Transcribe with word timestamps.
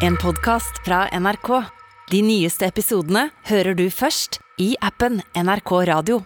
En 0.00 0.16
podkast 0.16 0.84
fra 0.84 1.08
NRK. 1.20 1.48
De 2.10 2.20
nyeste 2.24 2.66
episodene 2.66 3.26
hører 3.50 3.76
du 3.78 3.86
først 3.92 4.38
i 4.60 4.72
appen 4.84 5.20
NRK 5.36 5.72
Radio. 5.90 6.20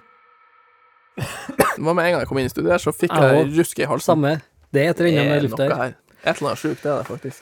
Det 1.19 1.66
var 1.79 1.95
med 1.96 2.06
en 2.06 2.14
gang 2.14 2.21
jeg 2.22 2.30
kom 2.30 2.40
inn 2.40 2.48
i 2.48 2.52
studiet, 2.52 2.72
her, 2.74 2.82
så 2.82 2.95
fikk 2.95 3.12
Jeg 3.14 3.34
jeg 3.38 3.50
rusk 3.58 3.82
i 3.82 3.88
halsen. 3.90 4.06
Samme. 4.14 4.32
Det 4.74 4.82
er 4.84 4.90
et 4.92 5.00
eller 5.02 5.21
annet 5.21 5.30
med 5.34 5.45
luft 5.46 5.58
noe 5.58 5.66
her. 5.68 5.74
her. 5.82 5.95
Et 6.24 6.30
eller 6.37 6.50
annet 6.50 6.62
sjukt, 6.62 6.82
det 6.82 6.90
er 6.92 6.96
det 7.02 7.06
faktisk. 7.10 7.40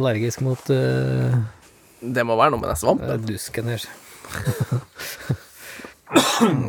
Allergisk 0.00 0.42
mot 0.46 0.70
uh, 0.70 1.36
Det 2.00 2.24
må 2.26 2.36
være 2.38 2.54
noe 2.54 2.62
med 2.62 2.70
den 2.70 2.80
svampen. 2.80 3.26
dusken 3.26 3.70
her. 3.74 3.86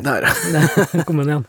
Der, 0.06 0.26
ja. 0.52 0.60
Kom 1.08 1.18
igjen. 1.22 1.46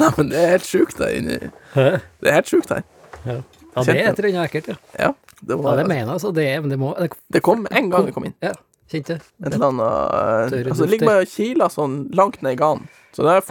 Nei, 0.00 0.08
men 0.18 0.28
det 0.30 0.40
er 0.40 0.50
helt 0.56 0.66
sjukt 0.68 0.98
der 1.00 1.14
inni. 1.16 1.36
Hæ? 1.72 1.84
Det 2.20 2.28
er 2.30 2.36
helt 2.40 2.50
sjukt 2.50 2.72
her. 2.74 2.82
Ja. 3.24 3.38
Ja, 3.74 3.84
det 3.84 3.94
er 3.94 4.10
et 4.12 4.18
eller 4.22 4.30
annet 4.30 4.44
ekkelt, 4.48 4.68
ja. 4.68 4.76
Ja, 4.98 5.10
det, 5.40 5.50
Ja, 5.54 5.60
var, 5.60 5.76
det 5.76 5.86
mener 5.88 6.04
jeg, 6.04 6.12
altså. 6.16 6.32
Det, 6.34 6.46
men 6.62 6.70
det 6.72 6.78
må 6.80 6.92
det, 6.98 7.10
det 7.34 7.42
kom 7.44 7.66
en 7.70 7.90
gang 7.92 8.08
jeg 8.08 8.16
kom 8.16 8.28
inn. 8.28 8.36
Ja, 8.44 8.54
kjente 8.90 9.18
det 9.18 9.46
Et 9.46 9.54
eller 9.54 9.66
annet 9.72 10.52
Tørre 10.54 10.74
Altså, 10.74 10.82
det 10.84 10.90
ligger 10.92 11.10
bare 11.10 11.24
og 11.24 11.32
kiler 11.34 11.74
sånn 11.74 11.96
langt 12.14 12.42
ned 12.44 12.56
i 12.56 12.60
ganen. 12.60 12.86
Så 13.14 13.22
det 13.22 13.34
har 13.34 13.42
jeg 13.42 13.48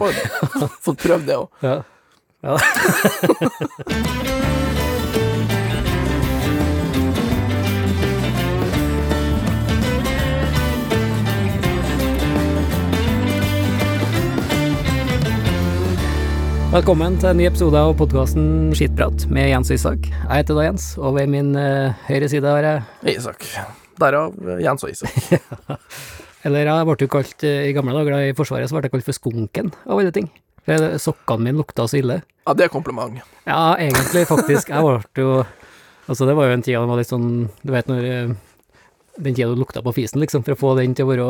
fått 0.84 1.02
prøvd, 1.04 1.28
det 1.28 1.36
òg. 1.40 1.48
Ja. 1.64 1.76
ja. 2.44 4.40
Velkommen 16.74 17.14
til 17.22 17.28
en 17.30 17.36
ny 17.38 17.44
episode 17.46 17.78
av 17.78 17.92
podkasten 17.94 18.72
Skittprat 18.74 19.28
med 19.30 19.44
Jens 19.46 19.68
og 19.70 19.76
Isak. 19.76 20.08
Jeg 20.10 20.40
heter 20.40 20.56
da 20.58 20.64
Jens, 20.64 20.86
og 20.98 21.12
ved 21.14 21.28
min 21.30 21.52
uh, 21.54 21.94
høyre 22.08 22.26
side 22.32 22.50
har 22.50 22.66
jeg 22.66 23.12
Isak. 23.12 23.44
Derav 24.02 24.34
eh, 24.42 24.62
Jens 24.64 24.82
og 24.82 24.90
Isak. 24.90 25.14
Eller 26.48 26.66
jeg 26.66 26.88
ble 26.88 26.96
jo 26.98 27.08
kalt 27.12 27.44
eh, 27.46 27.68
I 27.68 27.76
gamle 27.76 27.94
dager 27.94 28.16
da 28.16 28.24
i 28.26 28.34
Forsvaret 28.34 28.66
så 28.66 28.74
ble 28.74 28.88
jeg 28.88 28.94
kalt 28.96 29.06
for 29.06 29.14
Skunken, 29.14 29.70
av 29.86 30.02
alle 30.02 30.10
ting. 30.16 30.26
For 30.66 30.98
sokkene 31.04 31.46
mine 31.46 31.62
lukta 31.62 31.86
så 31.86 32.00
ille. 32.00 32.18
Ja, 32.42 32.56
det 32.58 32.66
er 32.66 32.74
kompliment. 32.74 33.22
Ja, 33.46 33.76
egentlig, 33.78 34.26
faktisk. 34.32 34.74
Jeg 34.74 34.82
ble 34.82 35.28
jo 35.28 35.44
Altså, 36.08 36.26
det 36.26 36.34
var 36.34 36.50
jo 36.50 36.58
en 36.58 36.66
tid 36.66 36.74
da 36.74 36.82
det 36.82 36.90
var 36.90 36.98
litt 37.04 37.14
sånn 37.14 37.30
Du 37.62 37.70
vet 37.70 37.86
når 37.88 38.34
Den 39.16 39.36
tida 39.36 39.52
du 39.52 39.60
lukta 39.60 39.82
på 39.84 39.92
fisen, 39.94 40.18
liksom, 40.22 40.42
for 40.46 40.56
å 40.56 40.58
få 40.58 40.72
den 40.80 40.96
til 40.98 41.06
å 41.06 41.10
være 41.12 41.28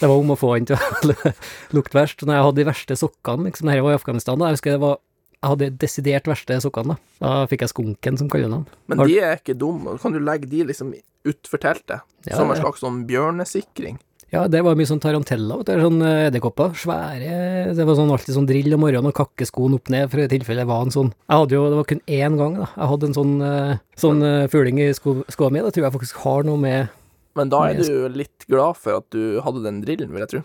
Det 0.00 0.08
var 0.10 0.16
om 0.18 0.32
å 0.34 0.38
få 0.38 0.56
den 0.56 0.66
til 0.70 0.78
å 0.78 1.32
lukte 1.76 1.98
verst. 1.98 2.24
Når 2.26 2.36
jeg 2.36 2.46
hadde 2.48 2.60
de 2.60 2.66
verste 2.70 2.98
sokkene, 2.98 3.46
liksom, 3.46 3.70
dette 3.70 3.86
var 3.86 3.94
i 3.94 4.00
Afghanistan, 4.00 4.40
da, 4.40 4.50
jeg 4.50 4.58
husker 4.58 4.76
det 4.76 4.82
var 4.82 4.98
Jeg 5.40 5.48
hadde 5.52 5.70
desidert 5.80 6.26
verste 6.28 6.58
sokkene, 6.60 6.96
da. 6.96 7.14
Da 7.22 7.46
fikk 7.50 7.64
jeg 7.64 7.72
Skunken 7.72 8.18
som 8.20 8.28
kallenavn. 8.32 8.66
Men 8.90 9.04
de 9.06 9.20
er 9.22 9.38
ikke 9.38 9.56
dumme. 9.56 9.94
Kan 10.02 10.12
du 10.12 10.20
legge 10.20 10.50
de 10.50 10.66
liksom 10.68 10.92
utfor 11.24 11.62
teltet? 11.62 12.04
Ja, 12.26 12.36
som 12.36 12.50
en 12.50 12.58
ja. 12.58 12.64
slags 12.64 12.82
sånn 12.84 13.04
bjørnesikring. 13.08 14.00
Ja, 14.30 14.44
det 14.46 14.60
var 14.62 14.76
mye 14.78 14.86
sånn 14.86 15.02
tarantella, 15.02 15.56
vet 15.58 15.72
du, 15.72 15.80
sånn 15.82 16.04
eh, 16.06 16.28
edderkopper, 16.28 16.76
svære, 16.78 17.72
det 17.74 17.86
var 17.86 17.96
sånn 17.98 18.12
alltid 18.14 18.36
sånn 18.36 18.46
drill 18.46 18.76
om 18.76 18.84
morgenen 18.84 19.10
og 19.10 19.16
kakkeskoen 19.18 19.74
opp 19.74 19.90
ned, 19.90 20.06
for 20.12 20.22
i 20.22 20.28
tilfelle 20.30 20.66
var 20.70 20.84
en 20.86 20.94
sånn, 20.94 21.10
jeg 21.26 21.42
hadde 21.42 21.56
jo, 21.56 21.64
det 21.66 21.80
var 21.80 21.88
kun 21.90 22.02
én 22.06 22.36
gang 22.38 22.60
da, 22.60 22.68
jeg 22.76 22.90
hadde 22.92 23.08
en 23.08 23.16
sånn, 23.16 23.32
eh, 23.42 23.80
sånn 23.98 24.22
fugling 24.52 24.78
i 24.84 24.86
skoa 24.94 25.50
mi, 25.50 25.64
det 25.66 25.74
tror 25.74 25.88
jeg 25.88 25.96
faktisk 25.96 26.22
har 26.22 26.46
noe 26.46 26.62
med, 26.62 26.94
Men 27.38 27.50
da 27.52 27.60
er 27.70 27.78
du 27.78 28.08
litt 28.12 28.46
glad 28.50 28.78
for 28.80 29.00
at 29.00 29.06
du 29.14 29.40
hadde 29.44 29.62
den 29.66 29.82
drillen, 29.84 30.10
vil 30.14 30.24
jeg 30.24 30.32
tro. 30.32 30.40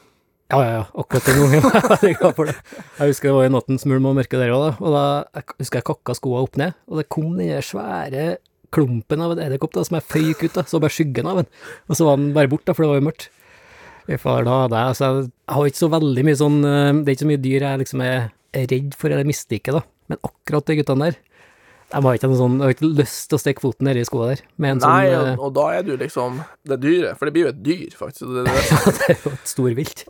ja, 0.54 0.58
ja, 0.62 0.74
ja, 0.76 0.82
akkurat 0.94 1.30
den 1.30 1.40
gangen, 1.42 1.70
jeg 2.04 2.12
er 2.12 2.20
glad 2.20 2.36
for 2.38 2.52
det. 2.52 2.58
Jeg 3.00 3.14
husker 3.14 3.32
det 3.32 3.38
var 3.40 3.48
i 3.48 3.54
nattens 3.56 3.88
mulm 3.90 4.10
og 4.12 4.20
mørke 4.20 4.38
der 4.38 4.54
da, 4.54 4.74
og 4.78 4.94
da, 4.94 5.06
jeg 5.34 5.48
husker 5.64 5.82
jeg 5.82 5.88
kakka 5.90 6.18
skoene 6.20 6.44
opp 6.46 6.60
ned, 6.62 6.76
og 6.86 7.02
det 7.02 7.08
kom 7.16 7.32
den 7.40 7.66
svære 7.66 8.28
klumpen 8.76 9.24
av 9.24 9.34
en 9.34 9.42
edderkopp 9.46 9.80
som 9.80 9.98
jeg 9.98 10.06
føyk 10.12 10.46
ut 10.46 10.60
da, 10.60 10.66
så 10.70 10.82
bare 10.84 10.94
skyggen 10.94 11.32
av 11.32 11.42
den, 11.42 11.50
og 11.90 11.98
så 11.98 12.08
var 12.08 12.22
den 12.22 12.30
bare 12.36 12.52
bort 12.52 12.66
da, 12.68 12.76
for 12.78 12.86
det 12.86 12.94
var 12.94 13.02
jo 13.02 13.08
mørkt. 13.10 13.30
Far, 14.22 14.44
da 14.46 14.68
det, 14.70 14.78
jeg 14.78 14.92
altså, 14.92 15.08
Jeg 15.26 15.54
har 15.56 15.68
ikke 15.72 15.80
så 15.80 15.88
veldig 15.90 16.24
mye 16.28 16.38
sånn 16.38 16.58
eh, 16.62 16.90
Det 16.94 17.08
er 17.08 17.16
ikke 17.16 17.24
så 17.24 17.30
mye 17.32 17.42
dyr 17.42 17.64
jeg 17.66 17.80
liksom 17.82 18.04
er 18.06 18.28
redd 18.54 18.92
for 18.94 19.10
eller 19.10 19.26
misliker, 19.26 19.80
da. 19.80 19.82
Men 20.12 20.20
akkurat 20.22 20.68
de 20.70 20.76
guttene 20.78 21.08
der 21.08 21.18
De 21.94 22.02
har 22.02 22.18
ikke 22.18 22.28
sånn 22.34 22.56
Jeg 22.58 22.66
har 22.66 22.74
ikke 22.74 22.88
lyst 22.98 23.28
til 23.30 23.38
å 23.38 23.42
stikke 23.42 23.64
foten 23.64 23.86
nedi 23.88 24.04
skoa 24.08 24.32
der 24.34 24.40
med 24.62 24.76
en 24.76 24.82
Nei, 24.84 25.12
sånn 25.12 25.28
og, 25.36 25.44
og 25.48 25.52
da 25.56 25.66
er 25.78 25.86
du 25.86 25.92
liksom 26.00 26.40
det 26.68 26.80
dyret, 26.82 27.20
for 27.20 27.30
det 27.30 27.36
blir 27.36 27.46
jo 27.46 27.52
et 27.54 27.62
dyr, 27.66 27.94
faktisk. 28.00 28.26
Det, 28.34 28.46
Det, 28.48 28.56
det, 28.72 28.96
Det 28.98 29.06
er 29.14 29.20
jo 29.22 29.34
et 29.36 29.52
storvilt. 29.52 30.02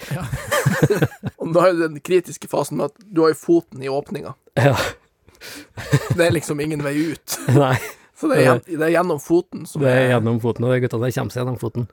og 1.41 1.51
da 1.57 1.65
er 1.67 1.75
det 1.75 1.89
den 1.89 1.99
kritiske 2.05 2.49
fasen 2.51 2.79
med 2.79 2.93
at 2.93 3.05
du 3.11 3.25
har 3.25 3.33
jo 3.35 3.39
foten 3.41 3.83
i 3.83 3.91
åpninga. 3.91 4.33
Ja. 4.57 4.75
Det 6.15 6.23
er 6.25 6.33
liksom 6.33 6.63
ingen 6.63 6.81
vei 6.85 6.95
ut. 7.11 7.37
Nei. 7.59 7.75
Så 8.15 8.29
det 8.31 8.45
er, 8.47 8.61
det 8.63 8.79
er 8.79 8.93
gjennom 8.95 9.19
foten 9.19 9.65
som 9.67 9.83
Det 9.83 9.91
er 9.91 10.13
gjennom 10.13 10.39
foten, 10.39 10.63
og 10.63 10.71
de 10.71 10.85
guttene 10.85 11.03
der 11.03 11.15
kommer 11.17 11.35
seg 11.35 11.41
gjennom 11.43 11.59
foten. 11.59 11.89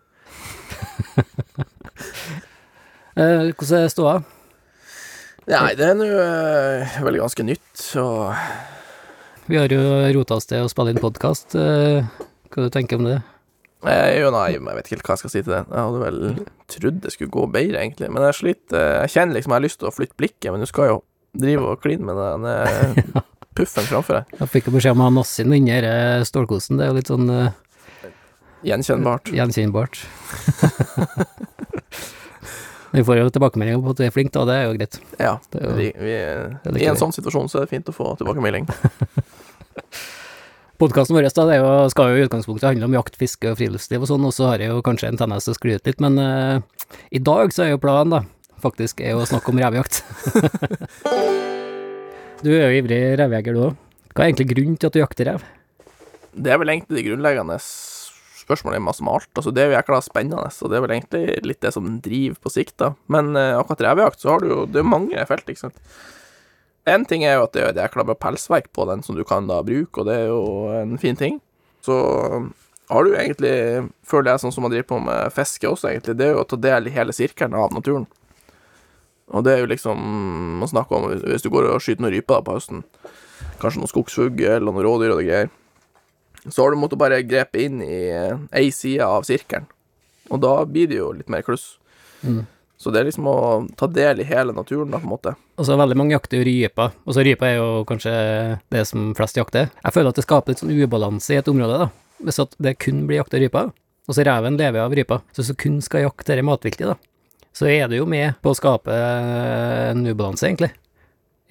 eh, 3.18 3.50
hvordan 3.50 3.82
er 3.82 3.90
ståa? 3.90 4.14
Nei, 5.50 5.72
det 5.74 5.88
er 5.88 5.96
nå 5.98 6.06
eh, 6.06 7.00
vel 7.02 7.18
ganske 7.18 7.42
nytt, 7.48 7.82
og 7.98 8.30
Vi 9.46 9.56
har 9.58 9.72
jo 9.72 9.82
rota 10.14 10.36
oss 10.38 10.46
til 10.46 10.62
å 10.62 10.70
spille 10.70 10.92
inn 10.94 11.00
podkast. 11.02 11.56
Eh, 11.58 12.06
hva 12.52 12.66
du 12.66 12.70
tenker 12.72 13.00
om 13.00 13.08
det? 13.08 13.20
er 13.82 14.20
jo 14.20 14.28
nei, 14.30 14.52
jeg 14.54 14.62
vet 14.62 14.86
ikke 14.86 14.94
helt 14.94 15.08
hva 15.08 15.14
jeg 15.16 15.22
skal 15.24 15.32
si 15.32 15.40
til 15.42 15.54
det. 15.56 15.62
Jeg 15.66 15.86
hadde 15.86 16.02
vel 16.04 16.18
trodd 16.70 17.00
det 17.02 17.10
skulle 17.14 17.34
gå 17.34 17.46
bedre, 17.50 17.80
egentlig, 17.82 18.10
men 18.14 18.22
jeg 18.28 18.38
sliter 18.38 18.78
eh, 18.78 19.00
Jeg 19.02 19.14
kjenner 19.16 19.34
liksom 19.38 19.50
jeg 19.50 19.58
har 19.58 19.64
lyst 19.66 19.80
til 19.80 19.90
å 19.90 19.94
flytte 19.96 20.18
blikket, 20.22 20.50
men 20.54 20.62
du 20.62 20.68
skal 20.70 20.92
jo 20.92 21.00
drive 21.42 21.72
og 21.72 21.82
kline 21.82 22.06
med 22.06 22.20
den 22.22 22.46
eh, 22.52 23.18
puffen 23.58 23.88
framfor 23.90 24.20
deg. 24.20 24.38
Jeg 24.44 24.52
fikk 24.54 24.70
jo 24.70 24.76
beskjed 24.76 24.94
om 24.94 25.02
å 25.02 25.08
ha 25.10 25.16
Nassin 25.18 25.50
inni 25.50 25.74
denne 25.74 26.28
stålkosen. 26.28 26.78
Det 26.78 26.86
er 26.86 26.92
jo 26.92 26.98
litt 27.00 27.10
sånn 27.10 27.26
uh, 27.32 27.50
Gjenkjennbart. 28.62 29.32
Gjenkjennbart. 29.34 29.98
Vi 32.92 33.00
får 33.08 33.18
jo 33.22 33.28
tilbakemeldinger 33.32 33.80
på 33.80 33.92
at 33.94 34.00
du 34.00 34.04
er 34.04 34.12
flink, 34.12 34.30
da. 34.34 34.44
Det 34.44 34.54
er 34.54 34.66
jo 34.68 34.72
greit. 34.76 34.98
Ja. 35.16 35.34
Det 35.50 35.58
er 35.58 35.64
jo- 35.64 35.76
Vi, 35.78 35.86
vi, 35.96 36.12
er 36.12 36.76
I 36.76 36.88
en 36.92 37.00
sånn 37.00 37.14
situasjon 37.16 37.48
så 37.48 37.58
er 37.58 37.64
det 37.64 37.72
fint 37.72 37.88
å 37.88 37.94
få 37.96 38.12
tilbakemelding. 38.20 38.68
Podkasten 40.82 41.14
vår 41.14 41.28
da, 41.30 41.44
det 41.46 41.58
jo, 41.60 41.70
skal 41.92 42.10
jo 42.10 42.18
i 42.18 42.24
utgangspunktet 42.26 42.66
handle 42.66 42.88
om 42.88 42.96
jakt, 42.96 43.14
fiske 43.20 43.52
og 43.52 43.58
friluftsliv 43.60 44.02
og 44.02 44.10
sånn, 44.10 44.24
og 44.26 44.34
så 44.34 44.48
har 44.50 44.64
jeg 44.64 44.72
jo 44.72 44.82
kanskje 44.82 45.12
en 45.12 45.20
tendens 45.20 45.46
til 45.46 45.54
å 45.54 45.58
skli 45.58 45.76
ut 45.78 45.86
litt, 45.86 46.02
men 46.02 46.18
uh, 46.18 46.88
i 47.14 47.20
dag 47.22 47.54
så 47.54 47.66
er 47.66 47.74
jo 47.74 47.82
planen, 47.82 48.16
da, 48.16 48.56
faktisk, 48.64 49.02
er 49.04 49.14
å 49.14 49.28
snakke 49.28 49.52
om 49.52 49.60
revejakt. 49.62 50.00
du 52.44 52.50
er 52.50 52.64
jo 52.66 52.80
ivrig 52.80 53.00
revejeger, 53.20 53.54
du 53.54 53.66
òg. 53.68 53.78
Hva 54.12 54.24
er 54.24 54.32
egentlig 54.32 54.50
grunnen 54.50 54.80
til 54.80 54.90
at 54.90 54.96
du 54.96 55.00
jakter 55.00 55.30
rev? 55.30 55.44
Det 56.32 56.50
er 56.50 56.58
vel 56.60 56.72
egentlig 56.72 56.98
de 56.98 57.06
grunnleggende 57.06 57.60
spørsmålene 58.42 58.84
masse 58.84 59.04
om 59.04 59.12
alt. 59.12 59.30
Altså, 59.36 59.52
det 59.54 59.62
er 59.62 59.70
jo 59.70 59.76
jækla 59.76 60.00
spennende, 60.02 60.50
og 60.50 60.72
det 60.72 60.78
er 60.78 60.84
vel 60.84 60.96
egentlig 60.96 61.46
litt 61.46 61.62
det 61.62 61.72
som 61.76 61.86
driver 62.02 62.42
på 62.42 62.52
sikt, 62.52 62.74
da. 62.82 62.90
Men 63.12 63.36
uh, 63.38 63.60
akkurat 63.60 63.86
revejakt, 63.86 64.22
så 64.24 64.34
har 64.34 64.42
du 64.42 64.50
jo 64.50 64.64
Det 64.66 64.82
er 64.82 64.88
mange 64.88 65.28
felt, 65.30 65.46
ikke 65.46 65.68
sant. 65.68 65.78
En 66.88 67.04
ting 67.06 67.22
er 67.22 67.36
jo 67.36 67.46
at 67.46 67.54
det 67.54 67.62
er 67.62 67.78
jækla 67.84 68.04
med 68.08 68.18
pelsverk 68.18 68.72
på 68.74 68.86
den 68.88 69.04
som 69.06 69.14
du 69.18 69.22
kan 69.26 69.46
da 69.46 69.60
bruke, 69.62 70.02
og 70.02 70.08
det 70.08 70.16
er 70.18 70.32
jo 70.32 70.42
en 70.74 70.96
fin 70.98 71.18
ting. 71.18 71.38
Så 71.84 71.94
har 72.90 73.06
du 73.06 73.14
egentlig, 73.14 73.54
føler 74.06 74.32
jeg, 74.32 74.42
sånn 74.42 74.54
som 74.54 74.66
man 74.66 74.72
driver 74.74 74.88
på 74.90 74.98
med 75.06 75.32
fiske 75.34 75.68
også, 75.68 75.92
egentlig, 75.92 76.16
det 76.18 76.26
er 76.26 76.34
jo 76.34 76.42
å 76.42 76.48
ta 76.50 76.58
del 76.58 76.90
i 76.90 76.94
hele 76.94 77.14
sirkelen 77.14 77.54
av 77.58 77.74
naturen. 77.74 78.08
Og 79.32 79.46
det 79.46 79.52
er 79.54 79.62
jo 79.62 79.68
liksom 79.70 80.00
Man 80.60 80.68
snakker 80.68 80.98
om 80.98 81.06
hvis 81.22 81.44
du 81.44 81.48
går 81.48 81.70
og 81.70 81.80
skyter 81.80 82.04
noen 82.04 82.12
ryper 82.12 82.42
på 82.44 82.56
høsten, 82.56 82.82
kanskje 83.62 83.80
noen 83.80 83.90
skogsfugl 83.90 84.42
eller 84.44 84.66
noen 84.66 84.84
rådyr 84.84 85.14
og 85.14 85.22
det 85.22 85.28
greier, 85.28 85.52
så 86.50 86.64
har 86.64 86.74
du 86.74 86.80
måttet 86.82 87.00
bare 87.00 87.22
grepe 87.22 87.62
inn 87.62 87.78
i 87.86 88.00
eh, 88.10 88.42
ei 88.58 88.72
side 88.74 89.06
av 89.06 89.22
sirkelen. 89.26 89.68
Og 90.32 90.40
da 90.42 90.56
blir 90.66 90.90
det 90.90 90.98
jo 90.98 91.12
litt 91.14 91.30
mer 91.30 91.44
kluss. 91.46 91.76
Mm. 92.26 92.42
Så 92.82 92.90
det 92.90 92.98
er 92.98 93.06
liksom 93.06 93.28
å 93.30 93.36
ta 93.78 93.86
del 93.86 94.24
i 94.24 94.26
hele 94.26 94.54
naturen, 94.56 94.90
da, 94.90 94.98
på 94.98 95.06
en 95.06 95.12
måte. 95.12 95.36
Og 95.60 95.68
så 95.68 95.76
veldig 95.78 95.96
mange 96.00 96.16
jakter 96.16 96.40
jo 96.40 96.46
ryper, 96.48 96.96
og 97.06 97.14
så 97.14 97.22
rypa 97.22 97.46
er 97.46 97.60
jo 97.60 97.68
kanskje 97.86 98.12
det 98.74 98.82
som 98.90 99.12
flest 99.14 99.38
jakter. 99.38 99.70
Jeg 99.84 99.94
føler 99.94 100.10
at 100.10 100.18
det 100.18 100.24
skaper 100.26 100.50
litt 100.50 100.62
sånn 100.64 100.74
ubalanse 100.74 101.36
i 101.36 101.38
et 101.38 101.50
område, 101.52 101.78
da. 101.84 102.18
Hvis 102.26 102.42
at 102.42 102.58
det 102.62 102.74
kun 102.82 103.04
blir 103.06 103.20
jakta 103.20 103.38
ryper, 103.38 103.70
og 104.08 104.16
så 104.16 104.26
reven 104.26 104.58
lever 104.58 104.82
av 104.82 104.94
ryper. 104.98 105.22
Så 105.30 105.44
hvis 105.44 105.52
du 105.54 105.60
kun 105.62 105.78
skal 105.84 106.08
jakte 106.08 106.32
dette 106.34 106.46
matviltet, 106.46 106.90
da, 106.90 106.98
så 107.54 107.68
er 107.70 107.86
du 107.86 108.00
jo 108.00 108.06
med 108.08 108.34
på 108.42 108.50
å 108.50 108.58
skape 108.58 108.98
en 109.92 110.02
ubalanse, 110.08 110.48
egentlig, 110.48 110.72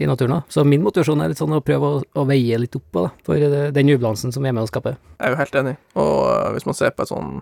i 0.01 0.07
naturen. 0.09 0.41
da. 0.41 0.41
Så 0.51 0.63
min 0.67 0.83
motivasjon 0.83 1.21
er 1.23 1.31
litt 1.31 1.39
sånn 1.39 1.55
å 1.55 1.63
prøve 1.63 1.95
å, 1.95 1.99
å 2.03 2.25
veie 2.27 2.57
litt 2.59 2.75
opp 2.75 2.89
da, 2.97 3.07
for 3.23 3.39
den 3.71 3.91
ubalansen 3.93 4.33
som 4.35 4.43
er 4.43 4.55
med 4.57 4.65
å 4.65 4.71
skape. 4.71 4.97
Jeg 5.15 5.29
er 5.29 5.35
jo 5.35 5.39
helt 5.45 5.59
enig. 5.61 5.75
Og 5.95 6.15
øh, 6.27 6.49
hvis 6.57 6.67
man 6.67 6.77
ser 6.77 6.91
på 6.97 7.05
et 7.05 7.13
sånn 7.13 7.37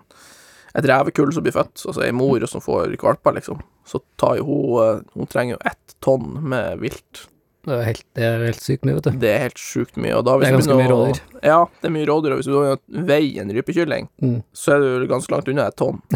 et 0.74 0.86
revekull 0.86 1.32
som 1.34 1.42
blir 1.46 1.52
født, 1.56 1.82
altså 1.86 2.04
ei 2.06 2.12
mor 2.14 2.44
som 2.50 2.60
får 2.64 2.94
valper, 3.02 3.34
liksom, 3.40 3.60
så 3.86 4.00
tar 4.20 4.36
jo 4.38 4.44
hun 4.46 4.80
øh, 4.84 5.02
Hun 5.16 5.26
trenger 5.26 5.56
jo 5.56 5.60
ett 5.66 5.96
tonn 6.00 6.38
med 6.48 6.78
vilt. 6.80 7.26
Det 7.66 7.74
er 7.76 7.82
helt, 7.90 8.04
det 8.16 8.24
er 8.24 8.44
helt 8.46 8.62
sykt 8.64 8.86
mye, 8.88 8.94
vet 8.96 9.04
du. 9.04 9.16
Det 9.20 9.28
er 9.34 9.42
helt 9.44 9.58
sjukt 9.60 9.98
mye. 10.00 10.14
Og 10.16 10.24
da 10.24 10.38
hvis 10.38 10.46
Det 10.48 10.52
er 10.52 10.56
ganske 10.56 10.76
begynner 10.78 10.88
mye 10.88 10.94
rådyr. 10.96 11.18
Ja, 11.44 11.58
det 11.82 11.88
er 11.90 11.92
mye 11.92 12.06
rådyr. 12.08 12.32
Og 12.32 12.38
hvis 12.40 12.48
du 12.48 12.54
da 12.56 13.02
veier 13.10 13.42
en 13.42 13.52
rypekylling, 13.52 14.08
Mm. 14.24 14.38
så 14.56 14.72
er 14.78 14.86
du 15.02 15.06
ganske 15.10 15.30
langt 15.34 15.48
unna 15.52 15.66
et 15.68 15.76
tonn. 15.76 16.00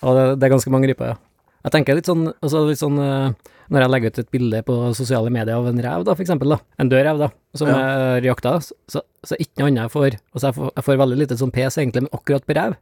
Ja, 0.00 0.12
det, 0.16 0.22
det 0.40 0.46
er 0.46 0.52
ganske 0.54 0.70
mange 0.72 0.88
ryper, 0.88 1.10
ja. 1.12 1.16
Jeg 1.60 1.72
tenker 1.74 1.98
litt 1.98 2.08
sånn, 2.08 2.28
altså 2.40 2.62
litt 2.68 2.80
sånn 2.80 2.96
eh, 3.04 3.32
Når 3.70 3.82
jeg 3.84 3.90
legger 3.92 4.12
ut 4.12 4.20
et 4.22 4.30
bilde 4.32 4.60
på 4.64 4.76
sosiale 4.96 5.30
medier 5.34 5.58
av 5.58 5.66
en 5.68 5.82
rev, 5.84 6.04
da, 6.08 6.14
for 6.16 6.24
eksempel, 6.24 6.54
da, 6.54 6.58
en 6.80 6.88
død 6.90 7.04
rev, 7.06 7.18
da, 7.20 7.28
som 7.54 7.68
Ja. 7.68 8.18
jakta, 8.24 8.54
så, 8.64 9.02
så 9.22 9.36
ikke 9.38 9.60
noe 9.62 9.68
annet 9.70 9.84
jeg 9.84 9.92
får 9.94 10.16
Altså, 10.32 10.46
jeg 10.48 10.56
får, 10.56 10.72
jeg 10.78 10.86
får 10.88 11.00
veldig 11.02 11.18
lite 11.20 11.38
sånn 11.40 11.52
pes, 11.54 11.76
egentlig, 11.78 12.06
men 12.06 12.14
akkurat 12.16 12.46
på 12.48 12.56
rev, 12.56 12.78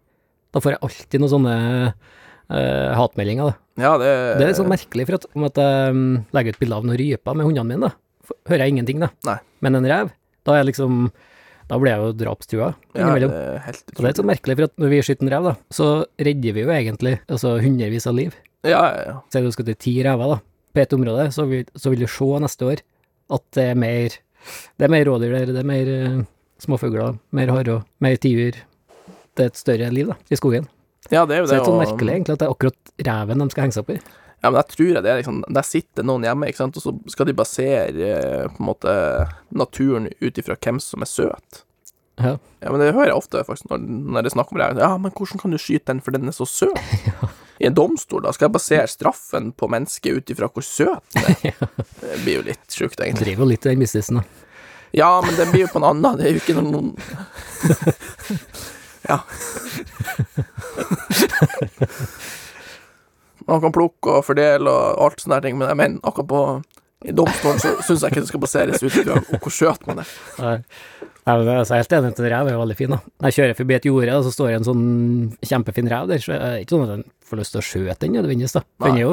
da 0.55 0.63
får 0.65 0.77
jeg 0.77 0.83
alltid 0.89 1.21
noen 1.25 1.33
sånne 1.35 1.57
uh, 1.93 2.91
hatmeldinger, 2.97 3.51
da. 3.51 3.57
Ja, 3.83 3.91
det, 4.01 4.09
Det 4.39 4.45
er 4.47 4.51
litt 4.53 4.61
sånn 4.63 4.71
merkelig, 4.73 5.07
for 5.11 5.19
at 5.19 5.27
om 5.37 5.45
at 5.51 5.61
jeg 5.61 5.93
um, 5.99 6.05
legger 6.39 6.55
ut 6.57 6.63
bilde 6.63 6.79
av 6.79 6.87
noen 6.89 6.99
ryper 7.03 7.37
med 7.37 7.51
hundene 7.51 7.69
mine, 7.75 7.91
da, 7.91 8.37
hører 8.49 8.65
jeg 8.65 8.77
ingenting, 8.77 9.03
da. 9.05 9.11
Nei. 9.29 9.37
Men 9.67 9.79
en 9.83 9.91
rev, 9.93 10.15
da 10.47 10.55
er 10.55 10.63
jeg 10.63 10.71
liksom 10.73 11.09
Da 11.69 11.77
blir 11.77 11.93
jeg 11.93 12.01
jo 12.01 12.13
drapstrua 12.17 12.67
ja, 12.73 13.03
innimellom. 13.03 13.33
det 13.35 13.41
er 13.45 13.59
helt 13.67 13.83
Og 13.91 13.99
det 13.99 14.01
er 14.01 14.07
litt 14.09 14.21
sånn 14.23 14.31
merkelig, 14.31 14.55
for 14.57 14.69
at 14.71 14.79
når 14.81 14.93
vi 14.95 15.01
skyter 15.05 15.27
en 15.27 15.33
rev, 15.35 15.49
da, 15.51 15.55
så 15.69 15.89
redder 16.17 16.55
vi 16.57 16.63
jo 16.65 16.71
egentlig 16.73 17.19
altså 17.29 17.59
hundrevis 17.61 18.07
av 18.09 18.17
liv. 18.17 18.37
Ja, 18.67 18.81
ja, 18.91 19.03
ja. 19.07 19.17
Se 19.33 19.43
du 19.45 19.51
skal 19.55 19.69
til 19.69 19.79
ti 19.79 19.93
rever, 20.07 20.35
da, 20.35 20.39
på 20.75 20.83
et 20.83 20.95
område, 20.97 21.29
så 21.35 21.47
vil, 21.51 21.67
så 21.79 21.93
vil 21.93 22.03
du 22.05 22.09
se 22.11 22.31
neste 22.43 22.67
år 22.67 22.83
at 23.35 23.45
det 23.55 23.69
er 23.75 23.79
mer 23.79 24.17
Det 24.79 24.87
er 24.87 24.93
mer 24.93 25.05
rådyr 25.05 25.35
der, 25.35 25.51
det 25.53 25.61
er 25.61 25.67
mer 25.67 25.89
uh, 25.91 26.21
småfugler, 26.63 27.19
mer 27.35 27.51
harre, 27.53 27.81
mer 28.01 28.17
tiur. 28.23 28.57
Det 29.37 29.45
er 29.45 29.51
et 29.51 29.59
større 29.59 29.91
liv, 29.93 30.09
da, 30.11 30.17
i 30.31 30.39
skogen. 30.39 30.69
ja, 31.11 31.25
det 31.27 31.37
er 31.37 31.43
jo 31.43 31.47
det. 31.47 31.51
Så 31.51 31.55
det 31.55 31.61
er 31.61 31.67
sånn 31.69 31.83
merkelig, 31.83 32.15
egentlig, 32.15 32.37
at 32.37 32.41
det 32.41 32.47
er 32.47 32.55
akkurat 32.55 32.93
reven 33.09 33.43
de 33.43 33.49
skal 33.53 33.67
henge 33.67 33.77
seg 33.77 33.85
opp 33.85 33.93
i. 33.95 33.99
Ja, 34.39 34.51
men 34.53 34.59
jeg 34.61 34.71
tror 34.71 35.01
det 35.03 35.11
er 35.11 35.17
liksom 35.19 35.39
Der 35.51 35.67
sitter 35.67 36.07
noen 36.07 36.23
hjemme, 36.23 36.47
ikke 36.47 36.61
sant, 36.61 36.77
og 36.79 36.85
så 36.85 36.93
skal 37.11 37.27
de 37.27 37.35
basere 37.35 37.89
eh, 37.91 38.45
på 38.47 38.63
en 38.63 38.69
måte 38.69 38.93
naturen 39.51 40.07
ut 40.23 40.39
ifra 40.39 40.55
hvem 40.55 40.79
som 40.83 41.03
er 41.03 41.11
søt. 41.11 41.65
Ja. 42.19 42.37
Ja, 42.63 42.71
men 42.71 42.83
det 42.83 42.93
hører 42.95 43.13
jeg 43.13 43.19
ofte 43.19 43.43
faktisk 43.47 43.71
når, 43.71 43.83
når 43.83 44.25
det 44.25 44.31
er 44.31 44.37
snakk 44.37 44.55
om 44.55 44.63
det. 44.63 44.71
Ja, 44.83 44.95
men 44.99 45.15
hvordan 45.15 45.43
kan 45.43 45.55
du 45.55 45.59
skyte 45.59 45.91
den, 45.91 46.03
for 46.03 46.15
den 46.15 46.31
er 46.31 46.39
så 46.39 46.47
søt? 46.47 46.79
I 47.59 47.67
en 47.67 47.75
domstol, 47.75 48.23
da 48.23 48.33
skal 48.35 48.49
jeg 48.49 48.55
basere 48.55 48.91
straffen 48.91 49.51
på 49.53 49.69
mennesket 49.71 50.21
ut 50.21 50.31
ifra 50.35 50.49
hvor 50.53 50.65
søt 50.67 51.17
det 51.17 51.37
er. 51.51 51.57
Det 52.03 52.19
blir 52.23 52.39
jo 52.39 52.45
litt 52.47 52.71
sjukt, 52.73 53.01
egentlig. 53.01 53.25
driver 53.27 53.45
jo 53.45 53.51
litt 53.53 53.67
i 53.67 53.73
den 53.73 53.83
businessen, 53.83 54.21
da. 54.21 54.47
Ja, 54.97 55.11
men 55.25 55.35
den 55.37 55.51
blir 55.53 55.67
jo 55.67 55.73
på 55.73 55.81
en 55.83 55.89
annen, 55.91 56.17
det 56.17 56.29
er 56.29 56.37
jo 56.37 56.41
ikke 56.41 56.57
noen 56.63 56.95
Ja. 59.09 59.19
Man 63.49 63.63
kan 63.63 63.73
plukke 63.73 64.19
og 64.19 64.25
fordele 64.27 64.73
og 64.73 65.05
alt 65.07 65.23
sånne 65.25 65.41
ting, 65.45 65.57
men 65.61 65.71
jeg 65.71 65.81
mener 65.81 66.09
akkurat 66.09 66.29
på 66.29 66.43
i 67.07 67.13
domstolen 67.15 67.61
så 67.63 67.77
syns 67.87 68.03
jeg 68.03 68.11
ikke 68.11 68.25
det 68.25 68.31
skal 68.33 68.43
baseres 68.43 68.83
ut 68.83 68.97
på 69.07 69.39
hvor 69.45 69.55
søt 69.55 69.85
man 69.87 70.01
er. 70.03 70.15
Nei. 70.43 70.57
Altså, 71.29 71.75
Jeg 71.75 71.79
er 71.79 71.85
helt 71.85 71.97
enig 71.99 72.13
at 72.13 72.21
en 72.23 72.31
rev 72.33 72.49
er 72.53 72.59
veldig 72.63 72.77
fin. 72.79 72.91
da. 72.91 72.99
Når 73.21 73.29
jeg 73.31 73.37
kjører 73.39 73.57
forbi 73.59 73.75
et 73.77 73.85
jorde, 73.91 74.15
og 74.17 74.25
så 74.25 74.33
står 74.33 74.49
det 74.49 74.57
en 74.61 74.69
sånn 74.69 74.87
kjempefin 75.45 75.91
rev 75.93 76.09
der, 76.09 76.19
så 76.25 76.33
er 76.35 76.39
det 76.57 76.65
ikke 76.67 76.75
sånn 76.77 76.87
at 76.89 76.97
jeg 76.97 77.05
får 77.29 77.39
lyst 77.43 77.53
til 77.53 77.61
å 77.61 77.67
skjøte 77.69 77.99
den 78.07 78.17
nødvendigvis. 78.17 78.53
da. 78.57 78.63
Den 78.87 78.97
er, 78.97 79.01
jo, 79.05 79.13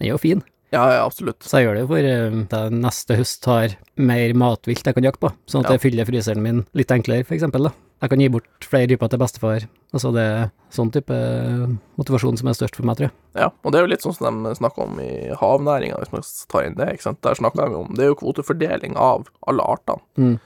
den 0.00 0.06
er 0.08 0.12
jo 0.14 0.18
fin. 0.18 0.42
Ja, 0.72 0.86
ja, 0.88 1.00
absolutt. 1.04 1.44
Så 1.44 1.58
jeg 1.60 1.66
gjør 1.68 1.74
det 1.76 1.86
for 1.90 1.98
eh, 1.98 2.36
at 2.48 2.54
jeg 2.56 2.72
neste 2.80 3.16
høst 3.18 3.44
har 3.44 3.74
mer 4.00 4.32
matvilt 4.32 4.86
jeg 4.88 4.94
kan 4.96 5.04
jakte 5.04 5.20
på, 5.20 5.32
sånn 5.46 5.66
at 5.66 5.68
Ja. 5.68 5.76
jeg 5.76 5.82
fyller 5.84 6.08
fryseren 6.08 6.40
min 6.40 6.62
litt 6.72 6.88
enklere, 6.88 7.26
for 7.28 7.34
eksempel. 7.36 7.64
da. 7.68 7.72
Jeg 8.02 8.10
kan 8.10 8.18
gi 8.18 8.28
bort 8.28 8.64
flere 8.66 8.88
ryper 8.88 9.10
til 9.12 9.18
bestefar. 9.20 9.66
Altså 9.92 10.10
det 10.16 10.22
er 10.24 10.50
sånn 10.72 10.90
type 10.90 11.12
motivasjon 12.00 12.38
som 12.38 12.48
er 12.48 12.56
størst 12.56 12.74
for 12.78 12.88
meg, 12.88 12.96
tror 12.96 13.10
jeg. 13.10 13.14
Ja, 13.36 13.50
og 13.62 13.70
det 13.70 13.78
er 13.78 13.84
jo 13.86 13.90
litt 13.92 14.02
sånn 14.02 14.16
som 14.16 14.42
de 14.46 14.54
snakker 14.58 14.82
om 14.86 14.96
i 14.98 15.10
havnæringa, 15.38 16.00
hvis 16.00 16.12
man 16.14 16.24
tar 16.48 16.64
inn 16.66 16.74
det. 16.80 16.88
ikke 16.96 17.06
sant? 17.06 17.20
Der 17.22 17.34
snakker 17.38 17.68
de 17.68 17.76
om 17.76 17.92
Det 17.94 18.04
er 18.06 18.10
jo 18.12 18.18
kvotefordeling 18.18 18.96
av 18.96 19.28
alle 19.46 19.62
artene. 19.62 20.00
Mm. 20.18 20.40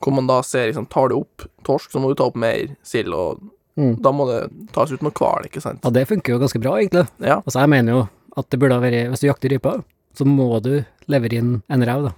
Hvor 0.00 0.14
man 0.16 0.26
da 0.30 0.40
ser 0.46 0.70
liksom, 0.70 0.86
tar 0.88 1.10
du 1.12 1.18
opp 1.20 1.44
torsk, 1.66 1.90
så 1.92 2.00
må 2.00 2.08
du 2.08 2.14
ta 2.16 2.24
opp 2.30 2.36
mer 2.40 2.76
sild, 2.82 3.12
og 3.14 3.40
Mm. 3.78 3.94
da 4.02 4.10
må 4.12 4.26
det 4.26 4.50
tas 4.74 4.90
ut 4.92 5.00
noe 5.00 5.12
hval, 5.14 5.44
ikke 5.46 5.60
sant? 5.62 5.78
Ja, 5.84 5.90
det 5.94 6.02
funker 6.08 6.34
jo 6.34 6.38
ganske 6.42 6.60
bra, 6.60 6.72
egentlig. 6.80 7.06
Ja. 7.22 7.36
Altså, 7.46 7.60
jeg 7.62 7.70
mener 7.70 7.92
jo 7.94 8.00
at 8.36 8.48
det 8.50 8.58
burde 8.60 8.74
ha 8.76 8.80
vært 8.82 9.08
Hvis 9.12 9.20
du 9.22 9.28
jakter 9.28 9.48
rype, 9.54 9.84
så 10.18 10.26
må 10.26 10.60
du 10.60 10.84
levere 11.08 11.38
inn 11.38 11.62
en 11.70 11.84
rev, 11.86 12.02
da. 12.08 12.12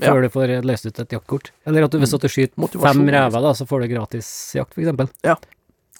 Ja. 0.00 0.12
Før 0.12 0.22
du 0.22 0.28
får 0.34 0.52
løst 0.66 0.86
ut 0.86 0.98
et 0.98 1.08
jaktkort. 1.14 1.50
Eller 1.66 1.84
at 1.86 1.90
du, 1.94 1.98
hvis 1.98 2.12
at 2.14 2.20
du 2.20 2.28
skyter 2.28 2.54
Motivasjon, 2.60 2.92
fem 2.92 3.06
liksom. 3.06 3.14
rever, 3.14 3.40
da, 3.46 3.52
så 3.54 3.66
får 3.66 3.80
du 3.80 3.88
gratis 3.94 4.28
jakt, 4.58 4.74
for 4.74 4.82
eksempel. 4.82 5.08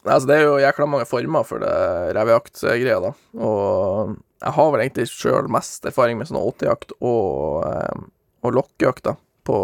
Altså, 0.05 0.27
det 0.27 0.37
er 0.37 0.45
jo 0.47 0.59
jækla 0.63 0.87
mange 0.89 1.07
former 1.07 1.45
for 1.47 1.59
det 1.63 1.73
revejaktgreia, 2.19 3.01
da. 3.03 3.13
Og 3.39 4.17
jeg 4.43 4.53
har 4.59 4.71
vel 4.75 4.81
egentlig 4.85 5.09
sjøl 5.11 5.49
mest 5.51 5.85
erfaring 5.89 6.19
med 6.19 6.29
sånn 6.31 6.39
åtejakt 6.43 6.93
og, 7.01 7.65
eh, 7.67 8.05
og 8.45 8.55
lokkejakt, 8.61 9.03
da. 9.09 9.17
På 9.49 9.57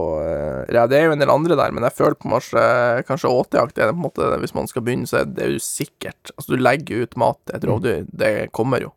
Ja. 0.73 0.87
Det 0.89 0.97
er 0.99 1.07
jo 1.11 1.13
en 1.15 1.21
del 1.21 1.31
andre 1.35 1.57
der, 1.61 1.73
men 1.77 1.85
jeg 1.85 1.93
føler 1.99 2.17
på 2.17 2.31
kanskje, 2.33 2.67
kanskje 3.09 3.29
åtejakt 3.37 3.79
er 3.79 3.91
det 3.91 3.95
på 3.95 4.01
en 4.01 4.07
måte 4.09 4.29
Hvis 4.41 4.55
man 4.57 4.67
skal 4.71 4.83
begynne, 4.87 5.07
så 5.11 5.21
er 5.23 5.31
det 5.37 5.51
jo 5.53 5.61
sikkert. 5.63 6.33
Altså, 6.39 6.55
du 6.55 6.63
legger 6.65 7.05
ut 7.05 7.17
mat 7.21 7.39
til 7.47 7.57
et 7.61 7.67
rovdyr, 7.69 8.07
det 8.11 8.31
kommer 8.57 8.81
jo. 8.81 8.95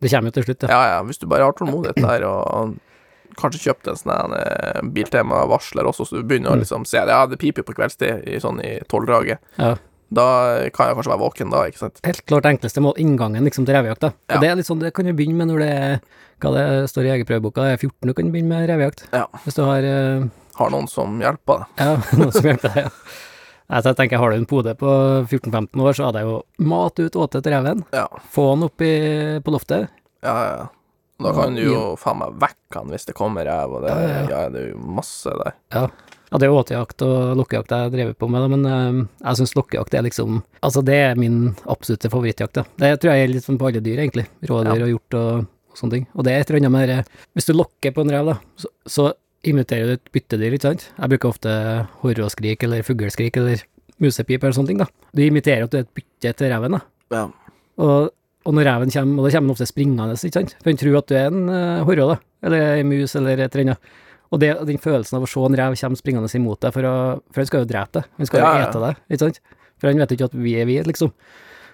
Det 0.00 0.08
kommer 0.10 0.32
jo 0.32 0.38
til 0.40 0.46
slutt, 0.48 0.62
ja. 0.64 0.68
Ja, 0.72 0.94
ja, 0.96 1.02
hvis 1.04 1.20
du 1.20 1.26
bare 1.28 1.44
har 1.44 1.52
tålmodighet 1.58 2.00
der, 2.00 2.24
og 2.24 2.78
kanskje 3.36 3.60
kjøpt 3.68 3.86
en 3.92 3.98
sånn 4.00 4.32
eh, 4.34 4.80
Biltema-varsler 4.96 5.86
også, 5.86 6.06
så 6.08 6.16
du 6.18 6.24
begynner 6.26 6.50
å 6.50 6.56
Mm. 6.56 6.62
liksom 6.64 6.86
se 6.88 6.98
det. 7.04 7.12
Ja, 7.12 7.26
det 7.26 7.38
piper 7.38 7.62
jo 7.62 7.68
på 7.68 7.76
kveldstid, 7.76 8.24
i, 8.26 8.40
sånn 8.40 8.58
i 8.64 8.80
tolvdraget. 8.88 9.38
ja. 9.58 9.76
Da 10.10 10.26
kan 10.74 10.90
jeg 10.90 10.98
kanskje 10.98 11.12
være 11.12 11.22
våken 11.22 11.52
da, 11.52 11.62
ikke 11.70 11.82
sant. 11.84 12.00
Helt 12.06 12.24
klart 12.26 12.46
det 12.46 12.52
enkleste 12.56 12.82
mål, 12.82 12.96
inngangen 12.98 13.46
liksom 13.46 13.66
til 13.68 13.76
revejakta. 13.78 14.10
Ja. 14.26 14.36
Og 14.36 14.42
det 14.42 14.50
er 14.50 14.58
litt 14.58 14.68
sånn, 14.68 14.82
det 14.82 14.90
kan 14.96 15.06
du 15.06 15.14
begynne 15.14 15.38
med 15.38 15.52
når 15.52 15.62
det 15.62 15.70
er 15.70 16.00
Hva 16.40 16.50
det 16.56 16.66
står 16.88 17.04
i 17.04 17.10
jegerprøveboka, 17.12 17.66
det 17.68 17.76
er 17.76 17.82
14 17.84 18.08
du 18.08 18.14
kan 18.16 18.30
begynne 18.32 18.48
med 18.48 18.70
revejakt. 18.70 19.04
Ja. 19.12 19.26
Hvis 19.44 19.58
du 19.58 19.60
har 19.66 19.84
uh... 19.84 20.24
Har 20.56 20.72
noen 20.72 20.88
som 20.88 21.18
hjelper 21.20 21.62
deg. 21.62 21.82
Ja, 21.84 21.98
noen 22.18 22.32
som 22.32 22.48
hjelper 22.48 22.72
deg, 22.72 22.88
ja. 22.88 22.92
Altså, 23.70 23.92
jeg 23.92 23.98
tenker, 24.00 24.18
har 24.18 24.32
du 24.32 24.40
en 24.40 24.48
pode 24.50 24.72
på 24.80 24.92
14-15 25.28 25.84
år, 25.84 25.92
så 25.94 26.08
hadde 26.08 26.24
jeg 26.24 26.30
jo 26.32 26.38
mat 26.72 26.98
ut 26.98 27.18
åte 27.22 27.42
til 27.44 27.54
reven, 27.54 27.84
Ja, 27.94 28.08
få 28.34 28.48
han 28.54 28.66
opp 28.66 28.82
i, 28.82 28.94
på 29.44 29.54
loftet. 29.54 29.92
ja, 30.26 30.36
ja. 30.48 30.68
Da 31.20 31.34
kan 31.36 31.52
du 31.52 31.60
jo 31.60 31.80
faen 32.00 32.16
meg 32.22 32.38
vekke 32.40 32.78
han 32.78 32.92
hvis 32.94 33.04
det 33.10 33.14
kommer 33.18 33.44
rev, 33.44 33.74
og 33.76 33.84
det, 33.84 33.92
Ja, 33.92 34.06
ja, 34.08 34.20
ja, 34.24 34.44
det 34.48 34.62
er 34.62 34.70
jo 34.70 34.78
masse 34.96 35.32
der. 35.42 35.52
Ja. 35.76 35.82
Ja, 36.30 36.38
det 36.38 36.46
er 36.46 36.52
jo 36.52 36.58
åtejakt 36.60 37.02
og 37.06 37.36
lokkejakt 37.40 37.72
jeg 37.74 37.86
har 37.86 37.94
drevet 37.94 38.18
på 38.20 38.28
med, 38.30 38.44
da, 38.44 38.50
men 38.52 38.66
eh, 38.70 38.98
jeg 39.24 39.40
syns 39.40 39.54
lokkejakt 39.58 39.96
er 39.98 40.04
liksom 40.06 40.42
Altså, 40.62 40.82
det 40.86 40.98
er 41.08 41.18
min 41.18 41.56
absolutte 41.72 42.10
favorittjakt, 42.12 42.58
da. 42.60 42.64
Det 42.78 42.92
tror 43.00 43.12
jeg 43.14 43.24
gjelder 43.24 43.38
litt 43.38 43.46
sånn 43.48 43.58
på 43.58 43.70
alle 43.70 43.82
dyr, 43.82 44.02
egentlig. 44.04 44.26
Rådyr 44.46 44.76
Ja. 44.76 44.84
og 44.86 44.92
hjort 44.92 45.16
og, 45.18 45.48
og 45.72 45.80
sånne 45.80 45.96
ting. 45.96 46.06
Og 46.14 46.26
det 46.26 46.34
er 46.34 46.44
et 46.44 46.50
eller 46.52 46.60
annet 46.60 46.74
med 46.76 46.88
det 46.92 46.98
Hvis 47.34 47.48
du 47.48 47.54
lokker 47.56 47.94
på 47.96 48.04
en 48.04 48.12
rev, 48.14 48.30
da, 48.30 48.36
så, 48.60 48.70
så 48.86 49.08
imiterer 49.50 49.88
du 49.88 49.96
et 49.96 50.12
byttedyr, 50.14 50.54
ikke 50.54 50.68
sant? 50.68 50.86
Jeg 50.98 51.12
bruker 51.14 51.32
ofte 51.32 51.52
horråskrik 52.02 52.66
eller 52.68 52.84
fugleskrik 52.86 53.38
eller 53.40 53.64
musepip 54.00 54.42
eller 54.44 54.56
sånne 54.56 54.72
ting, 54.72 54.80
da. 54.84 54.88
Du 55.16 55.22
imiterer 55.24 55.64
at 55.66 55.72
du 55.72 55.80
er 55.80 55.86
et 55.86 55.94
bytte 55.96 56.34
til 56.36 56.52
reven, 56.52 56.76
da. 56.76 56.82
Ja. 57.16 57.24
Og, 57.80 58.10
og 58.46 58.56
når 58.56 58.68
reven 58.68 58.92
kommer, 58.92 59.18
og 59.22 59.26
da 59.26 59.32
kommer 59.34 59.48
den 59.50 59.56
ofte 59.56 59.68
springende, 59.68 60.12
ikke 60.16 60.36
sant? 60.38 60.54
For 60.60 60.70
den 60.70 60.80
tror 60.80 61.00
at 61.00 61.10
du 61.10 61.16
er 61.18 61.32
en 61.32 61.48
uh, 61.48 61.94
da. 62.12 62.20
Eller 62.46 62.80
en 62.80 62.88
mus, 62.92 63.16
eller 63.18 63.40
et 63.40 63.56
eller 63.56 63.72
annet. 63.72 63.90
Og 64.30 64.38
det, 64.42 64.50
den 64.68 64.78
følelsen 64.78 65.18
av 65.18 65.24
å 65.26 65.30
se 65.30 65.42
en 65.42 65.56
rev 65.58 65.74
komme 65.80 65.98
springende 65.98 66.30
imot 66.38 66.60
deg, 66.62 66.74
for, 66.76 66.86
å, 66.86 66.94
for 67.32 67.42
han 67.42 67.48
skal 67.50 67.64
jo 67.64 67.70
drepe 67.70 67.98
deg. 67.98 68.10
Han 68.20 68.28
skal 68.30 68.38
jo 68.40 68.44
Ja, 68.46 68.52
ja. 68.60 68.66
ete 68.68 68.82
deg, 68.84 69.00
ikke 69.10 69.24
sant? 69.24 69.40
For 69.80 69.90
han 69.90 70.02
vet 70.02 70.12
jo 70.12 70.18
ikke 70.18 70.28
at 70.30 70.36
vi 70.38 70.52
er 70.60 70.68
vi, 70.68 70.76
liksom. 70.86 71.10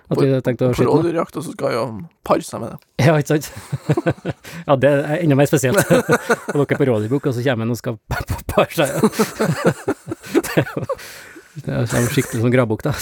At 0.07 0.21
vi 0.23 0.29
tenkte 0.47 0.69
å 0.69 0.71
På 0.71 0.77
skyte 0.79 0.87
den. 0.87 1.01
rådyrjakta 1.03 1.43
så 1.43 1.53
skal 1.53 1.73
jo 1.75 1.85
pare 2.25 2.45
seg 2.47 2.61
med 2.63 2.71
det. 2.73 2.79
Ja, 3.09 3.17
ikke 3.19 3.35
sant? 3.35 3.47
ja, 4.69 4.77
det 4.79 4.93
er 4.93 5.17
enda 5.19 5.39
mer 5.41 5.49
spesielt. 5.51 5.83
og 6.55 6.61
dere 6.63 6.79
på 6.79 6.87
rådyrbukk, 6.87 7.27
og 7.27 7.35
så 7.35 7.43
kommer 7.43 7.67
han 7.67 7.75
og 7.75 7.81
skal 7.81 7.99
pare 8.55 8.71
seg. 8.71 8.89
det 10.47 10.55
er 10.63 10.71
jo 10.71 10.87
det 11.57 11.73
er 11.73 11.81
jo 12.05 12.13
skikkelig 12.13 12.43
sånn 12.45 12.53
grabbukk, 12.55 12.87
da. 12.87 12.93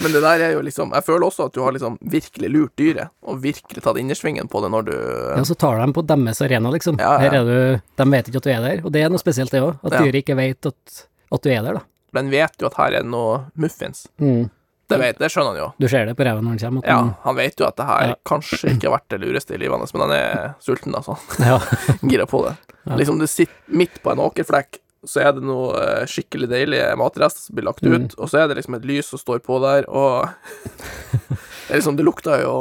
Men 0.00 0.12
det 0.14 0.22
der 0.24 0.40
er 0.40 0.52
jo 0.54 0.60
liksom 0.64 0.92
Jeg 0.96 1.04
føler 1.04 1.26
også 1.26 1.46
at 1.50 1.52
du 1.52 1.60
har 1.62 1.72
liksom 1.76 1.98
virkelig 2.00 2.48
lurt 2.48 2.72
dyret, 2.80 3.10
og 3.28 3.42
virkelig 3.42 3.82
tatt 3.84 3.98
innersvingen 4.00 4.48
på 4.48 4.62
det 4.64 4.70
når 4.72 4.86
du 4.88 4.94
Ja, 5.36 5.42
så 5.44 5.54
tar 5.58 5.82
de 5.82 5.92
på 5.92 6.04
deres 6.06 6.40
arena, 6.44 6.70
liksom. 6.72 6.96
Ja, 7.02 7.12
ja. 7.18 7.18
Her 7.26 7.38
er 7.42 7.44
du 7.44 7.80
De 8.00 8.10
vet 8.16 8.28
ikke 8.32 8.40
at 8.40 8.48
du 8.48 8.50
er 8.54 8.60
der, 8.68 8.80
og 8.86 8.92
det 8.94 9.02
er 9.04 9.12
noe 9.12 9.20
spesielt, 9.20 9.50
det 9.52 9.60
òg. 9.62 9.76
At 9.84 9.92
Ja. 9.92 10.00
dyret 10.06 10.22
ikke 10.24 10.36
vet 10.38 10.66
at, 10.72 11.06
at 11.32 11.42
du 11.44 11.50
er 11.52 11.62
der, 11.62 11.72
da. 11.80 11.84
Den 12.16 12.30
vet 12.32 12.56
jo 12.60 12.66
at 12.68 12.74
her 12.76 12.92
er 12.98 13.02
det 13.02 13.10
noe 13.12 13.44
muffins. 13.56 14.06
Mm. 14.20 14.50
Det, 14.92 14.98
vet, 15.00 15.16
det 15.18 15.30
skjønner 15.32 15.54
han 15.54 15.56
jo. 15.62 15.68
Du 15.80 15.86
ser 15.88 16.04
det 16.04 16.12
på 16.18 16.24
reven 16.26 16.44
når 16.44 16.58
han 16.58 16.58
kommer. 16.60 16.84
Ja, 16.84 17.14
han 17.24 17.36
vet 17.38 17.56
jo 17.60 17.64
at 17.64 17.76
det 17.78 17.86
her 17.88 18.08
Ja. 18.10 18.14
kanskje 18.28 18.74
ikke 18.74 18.90
har 18.90 18.98
vært 18.98 19.08
det 19.14 19.20
lureste 19.22 19.54
i 19.54 19.60
livet 19.62 19.78
hans, 19.78 19.94
men 19.94 20.02
han 20.04 20.12
er 20.12 20.54
sulten, 20.60 20.92
altså. 20.92 21.16
ja. 21.40 21.56
Gira 22.04 22.26
på 22.28 22.42
det. 22.44 22.56
Ja. 22.84 22.96
Liksom, 23.00 23.18
du 23.18 23.26
sitter 23.26 23.54
midt 23.72 24.02
på 24.02 24.12
en 24.12 24.20
åkerflekk, 24.20 24.81
så 25.04 25.20
er 25.24 25.32
det 25.34 25.42
noe 25.42 25.72
eh, 25.82 26.04
skikkelig 26.06 26.48
deilige 26.52 26.92
matrester 27.00 27.42
som 27.48 27.56
blir 27.58 27.66
lagt 27.70 27.82
ut, 27.82 27.90
Mm. 27.92 28.08
og 28.18 28.28
så 28.30 28.42
er 28.42 28.48
det 28.52 28.56
liksom 28.60 28.76
et 28.78 28.84
lys 28.86 29.08
som 29.10 29.18
står 29.18 29.40
på 29.42 29.58
der, 29.64 29.88
og 29.90 30.28
Det 31.68 31.78
liksom, 31.80 31.96
det 31.96 32.04
lukter 32.04 32.42
jo 32.44 32.54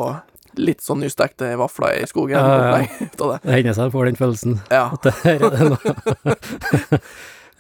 litt 0.62 0.81
sånn 0.83 1.00
nystekte 1.03 1.50
vafler 1.60 1.98
i 2.01 2.07
skogen. 2.07 2.36
Ja, 2.38 2.48
ja, 2.48 2.81
ja. 2.81 3.07
det. 3.17 3.39
Det 3.43 3.53
hender 3.55 3.75
seg 3.77 3.86
jeg 3.88 3.93
får 3.95 4.05
den 4.10 4.19
følelsen. 4.19 4.57
Ja. 4.71 4.83
At 4.95 5.07
det, 5.07 5.13
her 5.24 5.45
er 5.48 5.55
det 5.55 5.69
noe 5.71 7.01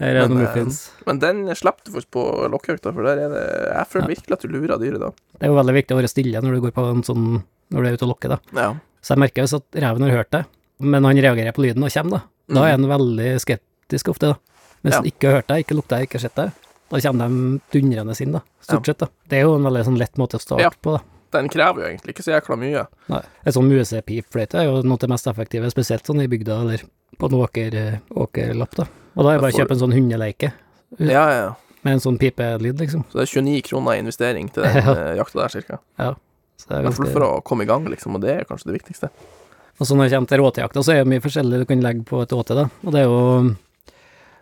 Her 0.01 0.15
er 0.15 0.17
det 0.17 0.21
Men, 0.25 0.31
noe 0.33 0.41
eh, 0.41 0.45
muffins. 0.47 0.77
Men 1.05 1.19
den 1.21 1.41
slapp 1.57 1.83
du 1.85 1.91
faktisk 1.93 2.11
på 2.15 2.23
lokkjakta, 2.51 2.93
for 2.95 3.05
der 3.05 3.19
er 3.25 3.33
det 3.35 3.43
Jeg 3.69 3.87
føler 3.91 4.11
virkelig 4.15 4.37
at 4.37 4.45
du 4.45 4.53
lurer 4.55 4.79
dyret 4.81 5.03
da. 5.03 5.11
Det 5.37 5.45
er 5.45 5.51
jo 5.51 5.57
veldig 5.59 5.75
viktig 5.77 5.95
å 5.95 5.99
være 5.99 6.11
stille 6.11 6.41
når 6.41 6.57
du 6.57 6.63
går 6.65 6.73
på 6.77 6.85
en 6.89 7.03
sånn 7.05 7.25
Når 7.71 7.77
du 7.85 7.89
er 7.91 7.97
ute 7.99 8.07
og 8.07 8.13
lokker, 8.15 8.33
da. 8.33 8.39
Ja. 8.57 8.69
Så 9.01 9.13
jeg 9.15 9.21
merker 9.25 9.45
jo 9.45 9.59
at 9.61 9.81
reven 9.85 10.05
har 10.07 10.15
hørt 10.19 10.31
det, 10.35 10.41
men 10.81 11.05
han 11.07 11.17
reagerer 11.25 11.55
på 11.57 11.63
lyden 11.65 11.85
og 11.85 11.93
kommer, 11.93 12.21
da. 12.21 12.55
Da 12.57 12.65
er 12.67 12.75
han 12.75 12.89
veldig 12.89 13.29
skeptisk 13.41 14.11
ofte, 14.13 14.33
da. 14.33 14.50
Mens 14.83 14.95
Ja. 14.95 15.01
ikke 15.05 15.31
hørt 15.35 15.47
deg, 15.47 15.65
ikke 15.65 15.75
lukta 15.77 16.01
ikke 16.01 16.19
sett 16.19 16.35
deg. 16.35 16.51
da 16.91 16.99
kommer 16.99 17.27
de 17.29 17.59
dundrende 17.71 18.15
inn, 18.21 18.31
da. 18.33 18.41
Stort 18.61 18.85
sett, 18.85 18.97
da. 18.99 19.07
Det 19.29 19.37
er 19.39 19.41
jo 19.45 19.55
en 19.55 19.63
veldig 19.63 19.85
sånn 19.85 19.97
lett 19.97 20.17
måte 20.17 20.35
å 20.35 20.41
starte 20.41 20.61
Ja. 20.61 20.69
på, 20.69 20.97
da. 20.97 21.03
Den 21.31 21.47
krever 21.47 21.75
jo 21.79 21.87
egentlig 21.87 22.11
ikke 22.15 22.23
så 22.25 22.33
jækla 22.35 22.57
mye. 22.59 22.87
Nei. 23.07 23.21
En 23.45 23.53
sånn 23.53 23.69
musepipfløyte 23.71 24.55
er 24.59 24.65
jo 24.65 24.81
noe 24.83 24.93
av 24.93 24.99
det 24.99 25.09
mest 25.09 25.27
effektive, 25.27 25.69
spesielt 25.71 26.03
sånn 26.03 26.19
i 26.21 26.27
bygda 26.27 26.59
eller 26.61 26.81
på 27.17 27.29
en 27.31 27.37
åker, 27.39 28.01
åkerlapp, 28.11 28.75
da. 28.75 28.83
Og 29.15 29.23
da 29.23 29.29
er 29.31 29.37
det 29.37 29.41
bare 29.41 29.51
å 29.53 29.59
kjøpe 29.59 29.71
en 29.71 29.79
sånn 29.79 29.93
hundeleike 29.95 30.51
Ja, 30.99 31.07
ja, 31.07 31.29
ja. 31.31 31.55
med 31.83 31.93
en 31.93 31.99
sånn 32.03 32.17
pipelyd, 32.19 32.77
liksom. 32.79 33.05
Så 33.09 33.13
det 33.19 33.23
er 33.29 33.41
29 33.41 33.61
kroner 33.69 33.93
i 33.95 33.99
investering 34.03 34.49
til 34.51 34.63
den 34.63 34.75
Ja. 34.83 34.91
eh, 34.91 35.15
jakta 35.21 35.39
der, 35.39 35.47
cirka. 35.47 35.79
Så 36.57 36.67
det 36.67 36.77
er 36.77 36.83
ganske... 36.89 37.07
for 37.13 37.21
å 37.21 37.41
komme 37.43 37.63
i 37.63 37.65
gang, 37.65 37.85
liksom, 37.87 38.15
og 38.15 38.21
det 38.21 38.35
er 38.41 38.43
kanskje 38.43 38.65
det 38.73 38.81
viktigste. 38.81 39.09
Og 39.79 39.87
så 39.87 39.95
når 39.95 40.09
det 40.09 40.11
kommer 40.17 40.27
til 40.27 40.39
råtejakta, 40.43 40.83
så 40.83 40.91
er 40.93 41.03
det 41.05 41.07
mye 41.07 41.21
forskjellig 41.23 41.59
du 41.63 41.65
kan 41.65 41.81
legge 41.81 42.03
på 42.05 42.21
et 42.21 42.29
åte, 42.35 42.53
da. 42.53 42.67
Og 42.85 42.91
det 42.91 42.99
er 43.01 43.07
jo 43.07 43.55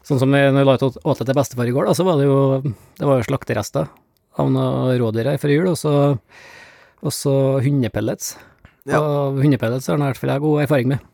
Sånn 0.07 0.19
som 0.21 0.31
når 0.31 0.53
vi 0.55 0.63
la 0.65 0.75
ut 0.79 0.99
åte 1.03 1.25
til 1.27 1.35
bestefar 1.37 1.67
i 1.69 1.73
går, 1.75 1.89
da, 1.89 1.93
så 1.97 2.05
var 2.07 2.17
det 2.21 2.25
jo 2.29 2.39
Det 2.63 3.05
var 3.07 3.19
jo 3.19 3.27
slakterester 3.27 3.89
av 4.39 4.51
noen 4.53 4.93
rådyr 5.01 5.33
her 5.33 5.37
før 5.41 5.51
jul, 5.51 5.67
og 5.73 5.77
så 5.79 5.93
og 6.99 7.13
så 7.15 7.33
hundepellets. 7.63 8.33
Ja. 8.89 8.99
Og 8.99 9.37
hundepellets 9.43 9.87
har 9.87 9.95
i 9.99 10.03
hvert 10.03 10.19
fall 10.19 10.33
jeg 10.33 10.43
god 10.43 10.61
erfaring 10.65 10.89
med. 10.91 11.05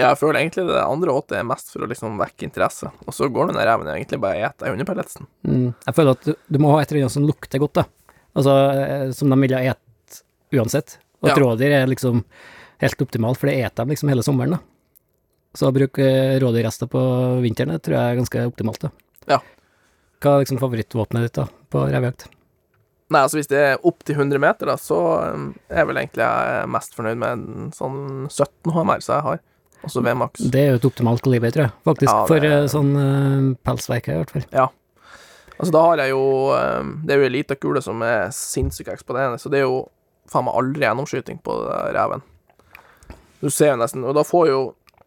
Jeg 0.00 0.16
føler 0.16 0.40
egentlig 0.40 0.64
det 0.70 0.80
andre 0.80 1.12
åtet 1.12 1.36
er 1.40 1.44
mest 1.48 1.72
for 1.72 1.84
å 1.84 1.88
liksom 1.90 2.14
vekke 2.20 2.46
interesse, 2.46 2.88
og 3.04 3.12
så 3.12 3.28
går 3.28 3.50
den 3.50 3.58
reven 3.60 3.90
egentlig 3.92 4.20
bare 4.22 4.46
og 4.46 4.54
spiser 4.54 4.72
hundepelletsen. 4.76 5.26
Mm. 5.44 5.66
Jeg 5.86 5.96
føler 5.98 6.16
at 6.16 6.24
du, 6.24 6.32
du 6.48 6.58
må 6.62 6.70
ha 6.72 6.80
et 6.80 6.92
eller 6.92 7.04
annet 7.04 7.16
som 7.18 7.26
lukter 7.28 7.60
godt, 7.60 7.82
da. 7.82 7.84
Altså 8.38 8.54
eh, 8.80 9.06
som 9.16 9.32
de 9.34 9.40
ville 9.42 9.58
ha 9.60 9.74
et 9.74 10.22
uansett. 10.56 10.96
Og 11.20 11.28
et 11.28 11.36
Ja. 11.36 11.42
rådyr 11.44 11.76
er 11.82 11.90
liksom 11.90 12.24
helt 12.80 13.02
optimalt, 13.04 13.36
for 13.40 13.50
det 13.50 13.58
eter 13.60 13.84
de 13.84 13.92
liksom 13.92 14.08
hele 14.12 14.24
sommeren, 14.24 14.56
da. 14.56 14.62
Så 15.56 15.66
å 15.68 15.74
bruke 15.74 16.04
eh, 16.06 16.36
rådyrrester 16.42 16.86
på 16.90 17.00
vinteren, 17.42 17.74
det 17.74 17.82
tror 17.86 17.96
jeg 17.98 18.12
er 18.12 18.20
ganske 18.20 18.44
optimalt, 18.52 18.84
da. 18.86 18.90
Ja. 19.34 19.40
Hva 20.20 20.36
er 20.36 20.44
liksom 20.44 20.60
favorittvåpenet 20.62 21.26
ditt, 21.26 21.38
da, 21.40 21.46
på 21.72 21.82
revejakt? 21.90 22.28
Nei, 23.10 23.24
altså 23.24 23.40
hvis 23.40 23.48
det 23.50 23.58
er 23.58 23.86
opp 23.88 24.04
til 24.06 24.14
100 24.14 24.38
meter, 24.38 24.70
da, 24.70 24.76
så 24.78 24.98
er 25.18 25.80
jeg 25.80 25.88
vel 25.88 25.98
egentlig 25.98 26.22
jeg 26.22 26.68
mest 26.70 26.94
fornøyd 26.94 27.18
med 27.18 27.32
en 27.32 27.72
sånn 27.74 28.02
17 28.30 28.70
HMR 28.76 29.02
som 29.02 29.16
jeg 29.16 29.26
har. 29.26 29.40
Altså 29.80 30.02
VMAX. 30.04 30.42
Det 30.52 30.60
er 30.60 30.68
jo 30.74 30.78
et 30.78 30.86
optimalt 30.90 31.22
kaliber, 31.24 31.50
tror 31.54 31.64
jeg, 31.66 31.72
faktisk, 31.88 32.12
Ja, 32.12 32.20
det- 32.20 32.28
for 32.28 32.46
eh, 32.46 32.66
sånn 32.68 32.90
uh, 32.94 33.56
pelsverker, 33.64 34.12
i 34.12 34.20
hvert 34.20 34.34
fall. 34.36 34.68
Altså 35.60 35.72
da 35.74 35.80
har 35.84 36.00
jeg 36.00 36.12
jo 36.14 36.22
um, 36.56 36.92
Det 37.04 37.12
er 37.12 37.18
jo 37.20 37.24
ei 37.28 37.32
lita 37.34 37.56
kule 37.60 37.82
som 37.84 38.00
er 38.00 38.30
sinnssykt 38.32 38.88
eksponerende, 38.94 39.40
så 39.40 39.50
det 39.52 39.58
er 39.60 39.66
jo 39.66 39.82
faen 40.30 40.46
meg 40.46 40.54
aldri 40.56 40.86
gjennomskyting 40.86 41.40
på 41.44 41.56
reven. 41.96 42.22
Du 43.40 43.48
ser 43.50 43.72
jo 43.74 43.80
nesten 43.80 44.04
Og 44.04 44.14
da 44.16 44.22
får 44.24 44.48
jo 44.48 44.60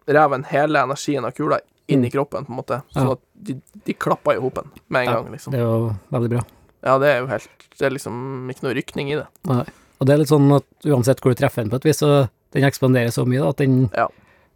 reven 0.07 0.43
hele 0.50 0.79
energien 0.83 1.25
av 1.25 1.31
kula 1.38 1.60
inn 1.88 2.05
i 2.05 2.10
kroppen, 2.10 2.45
på 2.45 2.51
en 2.53 2.57
måte. 2.62 2.81
Sånn 2.93 3.03
Mm. 3.03 3.07
Ja. 3.07 3.12
at 3.13 3.19
de, 3.48 3.55
de 3.86 3.93
klapper 3.93 4.36
i 4.38 4.39
hopen 4.39 4.69
med 4.89 5.01
en 5.07 5.13
Ja, 5.13 5.15
gang, 5.22 5.31
liksom. 5.33 5.51
Det 5.51 5.60
er 5.60 5.63
jo 5.67 5.95
veldig 6.12 6.29
bra. 6.29 6.43
Ja, 6.83 6.98
det 7.00 7.07
er 7.10 7.19
jo 7.22 7.27
helt 7.27 7.50
Det 7.77 7.86
er 7.88 7.89
liksom 7.91 8.50
ikke 8.51 8.63
noe 8.63 8.74
rykning 8.75 9.12
i 9.12 9.15
det. 9.15 9.27
Nei. 9.48 9.63
Og 10.00 10.07
det 10.07 10.13
er 10.13 10.17
litt 10.19 10.29
sånn 10.31 10.50
at 10.55 10.65
uansett 10.86 11.19
hvor 11.22 11.31
du 11.33 11.39
treffer 11.39 11.63
den 11.63 11.69
på 11.72 11.75
et 11.79 11.86
vis, 11.86 11.98
så 12.00 12.29
den 12.53 12.63
ekspanderer 12.67 13.12
så 13.12 13.25
mye 13.25 13.39
da, 13.41 13.50
at 13.50 13.57
den 13.57 13.89
Ja. 13.95 14.07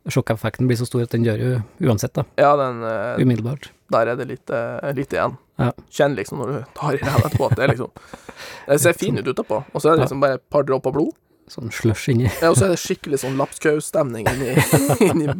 sjokkeffekten 0.08 0.68
blir 0.68 0.77
så 0.77 0.86
stor 0.88 1.01
at 1.04 1.10
den 1.12 1.24
dør 1.24 1.39
jo 1.39 1.62
uansett, 1.89 2.13
da. 2.13 2.24
Ja, 2.38 2.56
den 2.56 2.82
uh, 2.84 3.18
Umiddelbart. 3.20 3.72
Der 3.92 4.08
er 4.08 4.16
det 4.16 4.27
lite, 4.27 4.60
lite 4.96 5.16
igjen. 5.18 5.38
Ja. 5.60 5.72
Kjenn 5.89 6.16
liksom 6.16 6.38
når 6.39 6.48
du 6.54 6.66
tar 6.75 6.94
i 6.94 6.98
ræva 7.01 7.27
etterpå 7.27 7.48
at 7.51 7.56
det 7.58 7.63
er 7.66 7.74
liksom 7.74 7.92
Det 8.68 8.80
ser 8.82 8.94
fin 8.94 9.18
ut 9.18 9.25
utapå, 9.27 9.63
og 9.74 9.82
så 9.82 9.89
er 9.92 9.96
det 9.98 10.06
liksom 10.06 10.20
bare 10.22 10.38
et 10.39 10.50
par 10.50 10.63
dråper 10.63 10.92
blod. 10.94 11.13
Sånn 11.48 11.72
slush 11.72 12.10
inni 12.12 12.27
Ja, 12.42 12.50
og 12.51 12.58
så 12.60 12.68
er 12.68 12.74
det 12.74 12.82
skikkelig 12.82 13.22
sånn 13.22 13.38
lapskausstemning 13.39 14.27
inni, 14.27 14.56
inni 15.08 15.36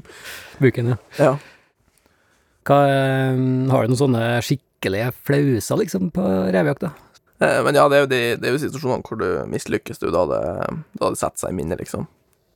buken, 0.62 0.94
ja. 0.94 0.98
Ja. 1.20 1.34
Hva, 2.68 2.78
eh, 2.92 3.42
har 3.72 3.84
du 3.88 3.92
noen 3.92 4.00
sånne 4.00 4.24
skikkelige 4.46 5.12
flauser, 5.28 5.82
liksom, 5.84 6.12
på 6.16 6.24
revejakt, 6.56 6.86
da? 6.88 6.94
Eh, 7.44 7.60
Men 7.64 7.76
ja, 7.76 7.88
det 7.92 7.98
er 7.98 8.06
jo 8.06 8.12
de, 8.12 8.22
det 8.40 8.50
er 8.50 8.56
jo 8.56 8.64
situasjonene 8.66 9.08
hvor 9.08 9.20
du 9.20 9.28
mislykkes, 9.52 10.00
du, 10.04 10.10
da 10.16 10.24
det, 10.32 10.44
da 11.00 11.12
det 11.12 11.20
setter 11.20 11.44
seg 11.46 11.56
i 11.56 11.60
minnet, 11.60 11.84
liksom. 11.84 12.08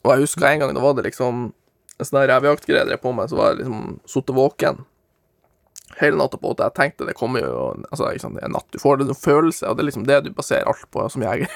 Og 0.05 0.15
jeg 0.15 0.25
husker 0.25 0.47
en 0.47 0.63
gang, 0.63 0.73
da 0.75 0.83
var 0.83 0.95
det 0.97 1.09
liksom 1.11 1.49
en 1.51 2.07
sånn 2.07 2.23
jeg 2.23 2.87
drev 2.87 2.97
på 3.03 3.11
med, 3.13 3.29
så 3.29 3.37
var 3.37 3.51
jeg 3.51 3.61
liksom 3.61 3.99
sittet 4.09 4.35
våken 4.35 4.79
hele 5.99 6.17
natta 6.19 6.39
på 6.39 6.53
at 6.55 6.63
jeg 6.65 6.75
tenkte 6.77 7.07
det 7.07 7.15
kommer 7.17 7.43
jo 7.43 7.63
Altså, 7.91 8.09
sant, 8.21 8.37
det 8.37 8.45
er 8.45 8.53
natt, 8.53 8.67
du 8.71 8.79
får 8.81 9.01
en 9.01 9.11
sånn 9.11 9.21
følelse, 9.21 9.67
og 9.67 9.77
det 9.77 9.83
er 9.83 9.89
liksom 9.89 10.05
det 10.07 10.19
du 10.25 10.29
baserer 10.35 10.69
alt 10.71 10.85
på 10.93 11.05
som 11.11 11.25
jeger. 11.25 11.51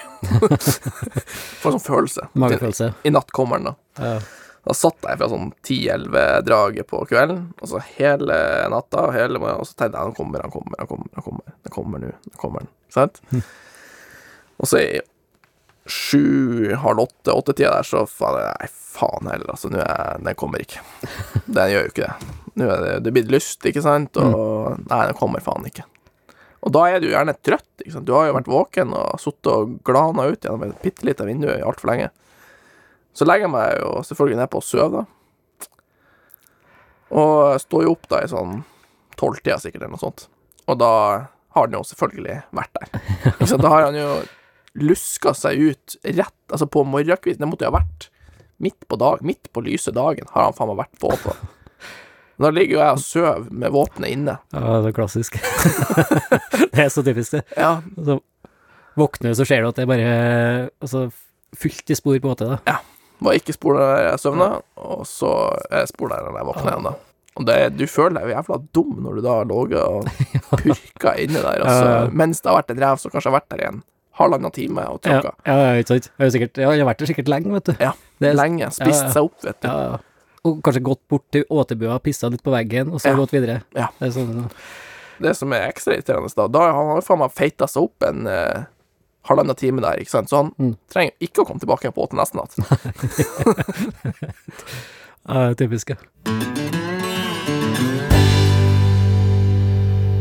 får 1.60 1.70
en 1.70 1.78
sånn 1.78 1.86
følelse. 1.86 2.26
Magefølelse. 2.38 2.90
I 3.06 3.14
natt 3.14 3.32
kommer 3.36 3.62
den, 3.62 3.72
da. 3.72 4.02
Ja. 4.02 4.18
Da 4.66 4.74
satt 4.74 5.04
jeg 5.06 5.18
fra 5.20 5.28
sånn 5.30 5.52
10-11-draget 5.62 6.88
på 6.90 7.04
kvelden, 7.06 7.44
og 7.62 7.70
så 7.70 7.80
hele 8.00 8.38
natta, 8.72 9.04
og 9.06 9.14
hele, 9.14 9.38
og 9.38 9.62
så 9.68 9.76
tenkte 9.78 10.00
jeg 10.00 10.08
han 10.08 10.16
kommer, 10.16 10.42
han 10.42 10.54
kommer, 10.54 10.80
han 10.80 10.88
kommer, 10.90 11.12
han 11.14 11.26
kommer, 11.26 11.52
han 11.68 11.74
kommer 11.76 12.02
nå, 12.02 12.10
han 12.32 12.40
kommer 12.40 12.64
den. 12.64 12.72
Sant? 12.90 13.20
Og 14.58 14.66
så 14.66 14.80
i 14.82 14.88
sju, 15.86 16.74
halv 16.82 17.04
åtte, 17.04 17.30
åttetida 17.30 17.76
der, 17.76 17.86
så 17.86 18.02
faen, 18.10 18.40
nei, 18.42 18.66
faen 18.96 19.30
heller, 19.30 19.52
altså, 19.54 19.70
nå 19.70 19.84
er 19.84 20.18
den 20.24 20.38
kommer 20.38 20.64
ikke. 20.64 20.82
Den 21.46 21.70
gjør 21.70 21.86
jo 21.86 21.92
ikke 21.94 22.08
det. 22.08 22.32
Nå 22.56 22.66
er 22.72 22.82
det, 22.82 22.92
det 23.04 23.10
er 23.10 23.16
blitt 23.18 23.32
lyst, 23.34 23.64
ikke 23.68 23.84
sant, 23.84 24.16
og 24.16 24.78
nei, 24.88 25.02
det 25.10 25.16
kommer 25.18 25.44
faen 25.44 25.66
ikke. 25.68 25.84
Og 26.66 26.72
da 26.74 26.86
er 26.90 27.02
du 27.02 27.10
gjerne 27.10 27.36
trøtt, 27.46 27.68
ikke 27.82 27.92
sant. 27.94 28.06
Du 28.08 28.14
har 28.16 28.26
jo 28.26 28.36
vært 28.38 28.48
våken 28.50 28.94
og 28.96 29.20
sittet 29.22 29.50
og 29.52 29.76
glana 29.86 30.24
ut 30.32 30.40
gjennom 30.42 30.64
et 30.66 30.80
bitte 30.82 31.06
lite 31.06 31.26
vindu 31.28 31.50
altfor 31.52 31.92
lenge. 31.92 32.08
Så 33.16 33.28
legger 33.28 33.46
jeg 33.46 33.52
meg 33.54 33.76
jo 33.80 33.92
selvfølgelig 34.08 34.40
nedpå 34.40 34.60
å 34.60 34.66
sove, 34.66 35.02
da. 35.02 35.04
Og 37.16 37.60
står 37.62 37.86
jo 37.86 37.92
opp 37.94 38.08
da 38.10 38.24
i 38.24 38.32
sånn 38.32 38.58
tolvtida 39.20 39.60
sikkert, 39.62 39.84
eller 39.84 39.94
noe 39.94 40.02
sånt. 40.02 40.26
Og 40.66 40.80
da 40.80 40.90
har 41.56 41.68
den 41.68 41.78
jo 41.78 41.86
selvfølgelig 41.86 42.40
vært 42.56 42.74
der. 42.80 42.90
Ikke 43.36 43.50
sant? 43.52 43.62
Da 43.62 43.70
har 43.72 43.86
han 43.86 43.96
jo 44.00 44.10
luska 44.76 45.32
seg 45.32 45.62
ut 45.70 45.94
rett 46.04 46.34
Altså 46.52 46.66
på 46.70 46.82
morgenkvisten. 46.86 47.42
Det 47.42 47.48
måtte 47.48 47.66
jo 47.66 47.72
ha 47.72 47.78
vært 47.80 48.10
midt 48.62 48.84
på 48.88 48.98
dag, 49.00 49.22
midt 49.26 49.48
på 49.52 49.62
lyse 49.64 49.90
dagen, 49.94 50.28
har 50.32 50.46
han 50.48 50.54
faen 50.56 50.70
meg 50.70 50.84
vært 50.84 50.98
på 51.00 51.10
åpna. 52.36 52.46
Da 52.46 52.50
ligger 52.54 52.76
jo 52.76 52.80
jeg 52.82 52.92
og 52.92 53.00
sover 53.02 53.46
med 53.50 53.72
våpenet 53.74 54.12
inne. 54.12 54.38
ja, 54.52 54.80
det 54.84 54.92
er 54.92 54.96
klassisk. 54.96 55.38
det 56.72 56.84
er 56.86 56.88
så 56.92 57.02
typisk, 57.06 57.32
det. 57.38 57.42
Ja, 57.56 57.80
så 57.96 58.20
våkner 58.96 59.32
du, 59.32 59.34
så 59.40 59.44
ser 59.48 59.62
du 59.64 59.68
at 59.68 59.76
det 59.76 59.84
er 59.86 59.90
bare 59.90 60.12
altså, 60.80 61.06
fullt 61.56 61.90
i 61.90 61.96
spor 61.98 62.16
på 62.18 62.24
en 62.28 62.32
måte, 62.34 62.48
da. 62.48 62.58
Ja. 62.68 62.78
var 63.24 63.32
ikke 63.38 63.52
spor 63.56 63.76
der 63.80 64.10
jeg 64.10 64.20
søvna, 64.20 64.48
og 64.76 65.04
så 65.08 65.32
er 65.70 65.82
jeg 65.84 65.88
spor 65.92 66.12
der 66.12 66.24
jeg 66.30 66.48
våkner 66.48 66.72
igjen, 66.72 66.88
da. 66.90 66.94
Og 67.36 67.44
det, 67.44 67.56
du 67.76 67.84
føler 67.84 68.16
deg 68.16 68.30
jo 68.30 68.32
jævla 68.32 68.56
dum 68.72 68.92
når 69.04 69.18
du 69.18 69.20
da 69.26 69.34
har 69.36 69.48
ligget 69.50 69.82
og 69.84 70.06
purka 70.62 71.12
inni 71.20 71.36
der, 71.42 71.60
altså, 71.60 71.90
Ja. 71.90 71.98
mens 72.16 72.40
det 72.40 72.48
har 72.48 72.62
vært 72.62 72.72
en 72.72 72.80
rev 72.80 73.02
som 73.02 73.12
kanskje 73.12 73.28
har 73.32 73.36
vært 73.40 73.50
der 73.52 73.60
igjen 73.66 73.82
en 73.82 73.84
halvannen 74.16 74.52
time 74.56 74.80
og 74.88 75.02
tråkka. 75.04 75.34
ja, 75.44 75.56
ja, 75.60 75.72
ikke 75.82 75.90
sant. 75.92 76.06
Jeg 76.16 76.24
har 76.24 76.30
sikkert, 76.32 76.56
jeg 76.62 76.70
har 76.80 76.86
vært 76.88 77.02
der 77.02 77.10
sikkert 77.10 77.28
lenge, 77.28 77.52
vet 77.52 77.66
du. 77.68 77.74
Ja, 77.84 77.90
Det 78.16 78.30
er- 78.30 78.38
Lenge. 78.38 78.70
Spist 78.72 79.02
ja, 79.02 79.08
ja. 79.10 79.12
seg 79.12 79.26
opp, 79.28 79.36
vet 79.44 79.58
du. 79.60 79.68
Ja, 79.68 79.76
ja. 79.90 79.98
Og 80.46 80.60
kanskje 80.62 80.82
gått 80.86 81.02
bort 81.10 81.24
til 81.34 81.42
åtebua, 81.50 81.96
pissa 82.04 82.28
litt 82.30 82.44
på 82.46 82.52
veggen, 82.54 82.92
og 82.94 83.00
så 83.02 83.08
Ja. 83.10 83.16
gått 83.18 83.32
videre. 83.34 83.56
Ja. 83.74 83.88
Det 83.98 84.12
sånn, 84.14 84.46
Det 85.20 85.32
som 85.36 85.52
er 85.56 85.68
ekstra 85.72 85.94
irriterende 85.96 86.28
da, 86.36 86.46
da 86.46 86.58
har 86.60 86.72
han 86.76 86.96
jo 87.00 87.06
faen 87.06 87.18
meg 87.22 87.32
feita 87.32 87.64
seg 87.66 87.82
opp 87.88 88.02
en 88.04 88.26
eh, 88.28 88.64
halvannen 89.26 89.56
time 89.56 89.80
der, 89.80 89.96
ikke 89.98 90.10
sant, 90.12 90.28
så 90.30 90.36
han 90.42 90.52
Mm. 90.58 90.76
trenger 90.92 91.12
ikke 91.20 91.40
å 91.42 91.46
komme 91.48 91.60
tilbake 91.60 91.82
igjen 91.88 91.94
på 91.96 92.04
åtte 92.04 92.16
neste 92.20 92.36
natt. 92.36 92.52
ja, 95.28 95.54
typisk, 95.54 95.90
ja. 95.90 95.96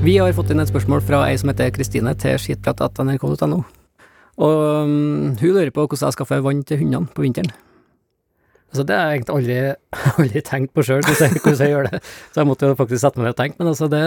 Vi 0.06 0.18
har 0.22 0.30
fått 0.38 0.52
inn 0.54 0.62
et 0.62 0.70
spørsmål 0.70 1.02
fra 1.02 1.24
ei 1.26 1.38
som 1.42 1.50
heter 1.50 1.72
Kristine 1.74 2.12
til 2.22 2.36
skitprat.nrk.no. 2.38 3.64
Og 4.38 4.58
um, 4.86 5.32
hun 5.40 5.54
lurer 5.56 5.72
på 5.74 5.82
hvordan 5.88 6.12
jeg 6.12 6.18
skaffer 6.18 6.44
vann 6.46 6.62
til 6.68 6.78
hundene 6.84 7.10
på 7.16 7.24
vinteren. 7.26 7.50
Altså, 8.76 8.84
det 8.92 8.96
har 9.00 9.08
jeg 9.14 9.22
egentlig 9.24 9.36
aldri, 9.40 9.58
aldri 10.26 10.42
tenkt 10.52 10.74
på 10.76 10.84
sjøl, 10.84 11.00
hvordan, 11.08 11.22
jeg- 11.32 11.42
hvordan 11.46 11.64
jeg 11.64 11.72
gjør 11.74 11.90
det. 11.94 12.02
Så 12.36 12.42
jeg 12.44 12.50
måtte 12.52 12.68
jo 12.68 12.76
faktisk 12.84 13.02
sette 13.06 13.18
meg 13.22 13.30
ned 13.30 13.34
og 13.38 13.40
tenke, 13.40 13.56
men 13.64 13.72
altså, 13.72 13.88
det 13.96 14.04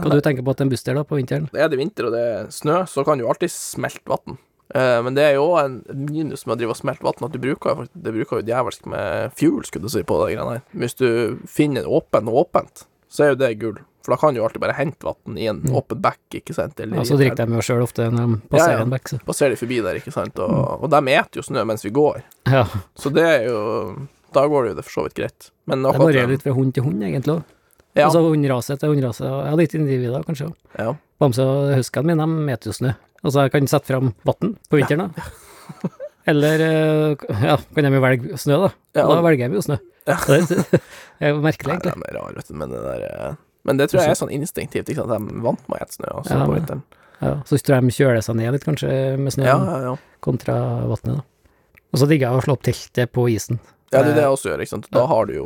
Hva 0.00 0.10
du 0.16 0.20
tenker 0.24 0.46
på 0.48 0.56
at 0.56 0.64
en 0.64 0.72
buster 0.72 0.96
da, 0.96 1.04
på 1.04 1.20
vinteren? 1.20 1.50
Er 1.52 1.68
det 1.68 1.78
vinter 1.84 2.08
og 2.08 2.16
det 2.16 2.24
er 2.32 2.50
snø, 2.56 2.80
så 2.88 3.04
kan 3.04 3.20
du 3.20 3.28
alltid 3.28 3.52
smelte 3.52 4.08
vann. 4.08 4.38
Eh, 4.74 4.98
men 5.06 5.14
det 5.14 5.22
er 5.28 5.36
jo 5.36 5.44
en 5.60 5.76
minus 5.94 6.42
med 6.48 6.56
å 6.56 6.58
drive 6.58 6.72
og 6.74 6.80
smelte 6.80 7.04
vann, 7.06 7.20
at 7.28 7.36
du 7.36 7.38
bruker, 7.44 7.84
det 7.94 8.16
bruker 8.16 8.40
jo 8.40 8.46
djevelsk 8.48 8.88
med 8.90 9.36
fuel, 9.38 9.60
skulle 9.68 9.86
du 9.86 9.92
si, 9.92 10.02
på 10.02 10.16
det 10.24 10.32
greiene 10.34 10.56
her. 10.56 10.64
Hvis 10.74 10.96
du 10.98 11.06
finner 11.46 11.84
en 11.84 11.92
åpen 12.00 12.26
og 12.32 12.40
åpent, 12.46 12.86
så 13.08 13.24
er 13.24 13.28
jo 13.34 13.38
det 13.40 13.58
gull. 13.60 13.78
For 14.06 14.14
da 14.14 14.20
kan 14.20 14.34
du 14.34 14.38
jo 14.40 14.44
alltid 14.46 14.60
bare 14.62 14.74
hente 14.78 15.02
vann 15.02 15.36
i 15.38 15.46
en 15.50 15.60
Mm. 15.62 15.72
åpen 15.74 15.98
bekk, 16.00 16.36
ikke 16.38 16.54
sant? 16.54 16.78
Eller 16.80 16.96
Ja, 16.98 17.02
så 17.02 17.16
drikker 17.18 17.46
de 17.46 17.52
jo 17.58 17.64
sjøl 17.66 17.82
ofte 17.82 18.06
når 18.10 18.36
de 18.36 18.36
passerer 18.48 18.70
Ja, 18.72 18.78
ja. 18.78 18.82
en 18.86 18.90
bekk, 18.90 19.08
så. 19.08 19.18
passerer 19.26 19.50
de 19.50 19.56
forbi 19.56 19.80
der, 19.82 19.94
ikke 19.98 20.12
sant? 20.12 20.38
Og, 20.38 20.50
Mm. 20.50 20.82
og 20.84 20.90
de 20.90 20.96
eter 21.10 21.36
jo 21.36 21.42
snø 21.42 21.64
mens 21.66 21.82
vi 21.82 21.90
går. 21.90 22.22
Ja. 22.46 22.64
Så 22.96 23.12
det 23.12 23.24
er 23.24 23.46
jo 23.48 24.06
Da 24.32 24.46
går 24.46 24.64
det 24.64 24.70
jo 24.70 24.74
det 24.76 24.84
for 24.84 25.00
så 25.00 25.02
vidt 25.06 25.14
greit. 25.14 25.50
Men 25.66 25.82
Det 25.82 25.94
varierer 25.98 26.28
litt 26.28 26.42
fra 26.42 26.52
hund 26.52 26.74
til 26.74 26.82
hund, 26.84 27.00
egentlig 27.02 27.34
òg. 27.38 27.44
Ja, 27.96 28.04
Altså 28.06 28.20
hunderase 28.20 28.78
til 28.78 28.90
hunderase. 28.94 29.24
Ja, 29.24 29.54
litt 29.56 29.72
individer, 29.74 30.22
kanskje 30.24 30.52
ja. 30.78 30.92
Bamse 31.18 31.40
og 31.40 31.74
huskene 31.74 32.04
mine, 32.04 32.46
de 32.46 32.52
eter 32.52 32.66
jo 32.68 32.72
snø. 32.72 32.94
Altså, 33.24 33.42
jeg 33.42 33.52
kan 33.52 33.66
sette 33.66 33.86
fram 33.86 34.14
vann 34.26 34.58
på 34.68 34.76
vinteren, 34.78 35.10
da. 35.16 35.22
Eller 36.26 36.62
eh, 36.66 37.26
ja, 37.46 37.56
kan 37.76 37.86
de 37.86 37.90
jo 37.94 38.02
velge 38.02 38.38
snø, 38.42 38.56
da. 38.66 38.70
Ja. 38.98 39.04
Da 39.12 39.20
velger 39.22 39.52
de 39.52 39.58
jo 39.60 39.62
snø. 39.66 39.76
Ja. 40.06 40.16
Det 40.26 41.28
er 41.28 41.32
jo 41.32 41.40
merkelig, 41.42 41.76
Nei, 41.76 41.82
de 41.82 41.92
er 42.10 42.16
rare, 42.18 42.34
vet 42.36 42.50
du. 42.50 42.54
Men 42.60 42.70
det 42.74 42.82
der 42.84 43.04
eh, 43.08 43.36
Men 43.66 43.78
det 43.80 43.88
tror 43.90 44.02
jeg 44.04 44.12
er 44.14 44.18
sånn 44.20 44.34
instinktivt, 44.36 44.90
ikke 44.92 45.02
sant. 45.04 45.14
De 45.14 45.40
vant 45.46 45.62
med 45.70 45.78
å 45.80 45.86
spise 45.86 46.00
snø 46.00 46.10
også 46.20 46.34
Ja, 46.36 46.44
på 46.46 46.56
vinteren. 46.58 46.82
Ja, 47.22 47.30
så 47.48 47.56
tror 47.64 47.78
jeg 47.78 47.86
de 47.88 47.94
kjøler 47.96 48.20
seg 48.26 48.36
ned 48.38 48.52
litt, 48.58 48.66
kanskje, 48.66 48.90
med 49.18 49.32
snø 49.34 49.46
Ja, 49.48 49.56
ja, 49.64 49.78
ja. 49.86 49.94
kontra 50.26 50.58
vannet, 50.90 51.16
da. 51.16 51.56
Og 51.94 52.02
så 52.02 52.08
digger 52.10 52.28
jeg 52.28 52.38
å 52.42 52.44
slå 52.44 52.56
opp 52.58 52.66
teltet 52.66 53.12
på 53.16 53.24
isen. 53.32 53.58
Ja, 53.94 54.00
det 54.02 54.10
er 54.10 54.16
det 54.18 54.22
jeg 54.26 54.34
også 54.34 54.48
gjør, 54.50 54.62
ikke 54.64 54.72
sant. 54.74 54.88
Da 54.92 55.04
har 55.08 55.28
du 55.30 55.32
jo 55.38 55.44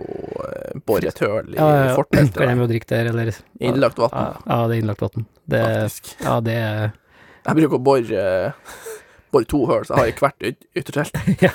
eh, 0.49 0.79
boret 0.89 1.11
et 1.13 1.21
høl 1.23 1.53
i 1.53 1.59
Ja, 1.61 1.67
ja, 1.77 1.83
ja. 1.91 1.97
forteltet. 2.01 2.39
Kan 2.41 2.49
jeg 2.51 2.59
jo 2.63 2.69
drikke 2.73 2.89
der, 2.91 3.11
eller 3.13 3.31
Innlagt 3.61 4.01
vann, 4.01 4.15
Ja, 4.17 4.31
ja, 4.49 4.59
det 4.67 4.79
er 4.79 4.83
innlagt 4.83 5.05
vann. 5.05 5.27
Faktisk. 5.51 6.15
ja, 6.25 6.39
det 6.47 6.57
er 6.57 6.81
Jeg 7.47 7.59
bruker 7.61 7.77
å 7.79 7.83
bore, 7.85 8.25
bore 9.33 9.47
to 9.51 9.61
hull, 9.69 9.85
så 9.87 9.95
jeg 9.95 10.01
har 10.01 10.11
i 10.11 10.15
hvert 10.25 10.47
yt 10.51 10.65
yttertelt. 10.81 11.21
ja, 11.47 11.53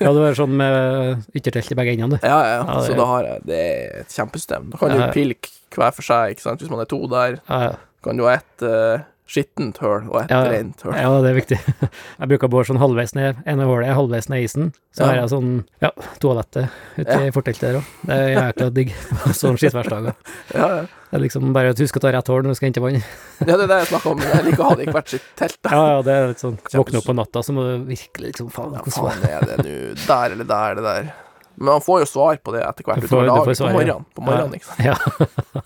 ja, 0.00 0.08
det 0.12 0.22
var 0.24 0.36
sånn 0.38 0.56
med 0.58 1.24
yttertelt 1.38 1.72
i 1.74 1.78
begge 1.78 1.94
endene, 1.96 2.18
du. 2.18 2.26
Ja, 2.26 2.40
ja, 2.48 2.58
Ja. 2.66 2.80
Så 2.86 2.96
da 2.98 3.06
har 3.12 3.28
jeg 3.28 3.46
Det 3.46 3.60
er 3.62 4.00
et 4.02 4.16
kjempesystem. 4.16 4.70
Da 4.72 4.80
kan 4.80 4.94
du 4.96 5.04
pilke 5.14 5.52
hver 5.76 5.94
for 5.96 6.04
seg, 6.06 6.34
ikke 6.34 6.44
sant. 6.44 6.60
Hvis 6.64 6.72
man 6.72 6.82
er 6.84 6.90
to 6.90 7.00
der, 7.12 7.38
Ja, 7.48 7.60
ja. 7.68 7.72
kan 8.04 8.18
du 8.18 8.26
ha 8.26 8.34
ett 8.40 8.66
uh, 8.66 9.04
skittent 9.28 9.78
høl 9.80 10.08
og 10.10 10.16
ett 10.24 10.30
Ja, 10.32 10.42
ja. 10.44 10.50
rent 10.52 10.82
høl. 10.84 10.92
Ja, 10.98 11.10
det 11.22 11.30
er 11.30 11.36
viktig. 11.38 11.58
Jeg 12.20 12.28
bruker 12.32 12.48
å 12.48 12.52
bore 12.52 12.66
sånn 12.68 12.80
halvveis 12.82 13.14
ned, 13.16 13.38
ene 13.48 13.64
hullet 13.68 13.88
er 13.88 13.96
halvveis 13.96 14.28
ned 14.28 14.42
isen. 14.44 14.72
Så 14.92 15.04
Ja. 15.04 15.06
har 15.08 15.20
jeg 15.22 15.30
sånn, 15.32 15.52
ja, 15.80 15.88
toalettet 16.20 16.68
ute 16.98 17.14
i 17.24 17.30
forteltet 17.32 17.62
der 17.64 17.78
òg. 17.78 17.86
Det 18.04 18.16
er 18.18 18.28
jækla 18.34 18.66
digg. 18.76 18.90
Sånn 19.40 19.56
skittværsdager. 19.56 20.12
Ja, 20.58 20.66
ja. 20.68 20.82
Det 21.12 21.16
er 21.18 21.22
liksom 21.26 21.52
bare 21.52 21.72
å 21.72 21.76
huske 21.76 22.00
å 22.00 22.04
ta 22.04 22.10
rett 22.12 22.28
hull 22.32 22.42
når 22.44 22.52
du 22.54 22.58
skal 22.58 22.68
hente 22.70 22.82
vann. 22.84 22.98
ja, 23.00 23.54
det 23.56 23.64
er 23.64 23.68
det 23.70 23.78
jeg 23.82 23.88
snakker 23.92 24.12
om. 24.12 24.20
Jeg 24.26 24.44
liker 24.50 24.62
å 24.64 24.68
ha 24.68 24.76
det 24.80 24.84
i 24.88 24.92
hvert 24.92 25.08
sitt 25.12 25.24
telt. 25.36 25.58
Da. 25.64 25.72
Ja, 25.76 25.82
ja, 25.94 26.02
det 26.06 26.12
er 26.18 26.28
litt 26.32 26.40
sånn 26.44 26.58
Våkne 26.72 27.00
opp 27.00 27.08
på 27.08 27.16
natta, 27.16 27.42
så 27.44 27.52
må 27.56 27.64
du 27.68 27.72
virkelig 27.88 28.30
liksom 28.32 28.48
Faen, 28.52 28.72
Ja, 28.76 28.84
hvordan 28.84 29.04
var 29.06 29.16
faen 29.16 29.28
er 29.28 29.48
det 29.48 29.56
nå? 29.64 29.74
Der 30.06 30.36
eller 30.36 30.48
der, 30.52 30.76
det 30.80 30.84
der. 30.88 31.10
Men 31.56 31.68
man 31.74 31.84
får 31.84 32.00
jo 32.04 32.08
svar 32.08 32.36
på 32.40 32.52
det 32.56 32.62
etter 32.64 32.88
hvert 32.88 33.04
utover 33.04 33.28
dagen. 33.28 33.44
På 33.44 33.64
ja. 33.68 33.72
morgenen, 33.76 34.06
på 34.16 34.24
morgenen, 34.24 34.56
ikke 34.56 34.68
sant. 34.70 34.84
Ja. 34.88 35.64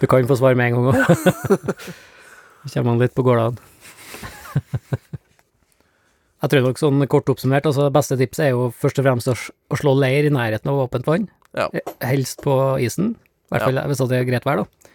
Du 0.00 0.06
kan 0.08 0.28
få 0.28 0.36
svar 0.40 0.56
med 0.56 0.72
en 0.72 0.78
gang 0.78 0.92
òg. 0.92 1.88
Så 2.64 2.78
kommer 2.78 2.92
man 2.92 3.02
litt 3.02 3.14
på 3.16 3.24
gårdene. 3.26 3.58
Jeg 6.38 6.52
tror 6.52 6.68
nok 6.68 6.78
sånn 6.78 7.02
kort 7.10 7.30
oppsummert, 7.32 7.66
altså 7.66 7.88
beste 7.90 8.16
tipset 8.18 8.44
er 8.46 8.52
jo 8.52 8.68
først 8.70 9.00
og 9.00 9.06
fremst 9.08 9.30
å, 9.32 9.34
slå 9.78 9.94
leir 9.98 10.28
i 10.28 10.34
nærheten 10.34 10.70
av 10.70 10.84
åpent 10.84 11.08
vann. 11.08 11.26
Ja. 11.58 11.66
Eh, 11.74 11.94
Helst 12.06 12.44
på 12.44 12.54
isen, 12.82 13.16
i 13.18 13.54
hvert 13.54 13.66
fall 13.66 13.80
hvis 13.90 14.02
det 14.04 14.20
er 14.20 14.28
greit 14.28 14.46
vær, 14.46 14.62
da. 14.62 14.94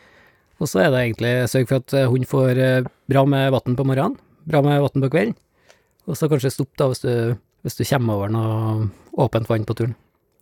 Og 0.64 0.70
så 0.72 0.86
er 0.86 0.94
det 0.94 1.02
egentlig 1.02 1.34
sørg 1.52 1.68
for 1.68 1.84
at 1.84 1.96
eh, 2.00 2.08
hund 2.08 2.30
får 2.32 2.62
eh, 2.64 2.88
bra 3.12 3.26
med 3.28 3.52
vann 3.58 3.76
på 3.76 3.88
morgenen, 3.90 4.16
bra 4.48 4.64
med 4.64 4.80
vann 4.86 5.04
på 5.04 5.12
kvelden, 5.12 5.36
og 6.08 6.20
så 6.20 6.32
kanskje 6.32 6.54
stopp 6.54 6.72
da 6.80 6.88
hvis 6.92 7.04
du, 7.04 7.12
hvis 7.68 7.76
du 7.80 7.84
kommer 7.90 8.22
over 8.22 8.32
noe 8.32 8.88
åpent 9.26 9.52
vann 9.52 9.68
på 9.68 9.76
turen. 9.82 9.98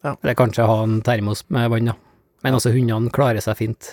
Ja. 0.05 0.13
Eller 0.21 0.37
kanskje 0.37 0.69
ha 0.69 0.79
en 0.85 0.99
termos 1.05 1.43
med 1.49 1.69
vann, 1.73 1.89
da. 1.93 1.97
Men 2.45 2.57
altså, 2.57 2.73
hundene 2.73 3.13
klarer 3.13 3.41
seg 3.41 3.57
fint. 3.57 3.89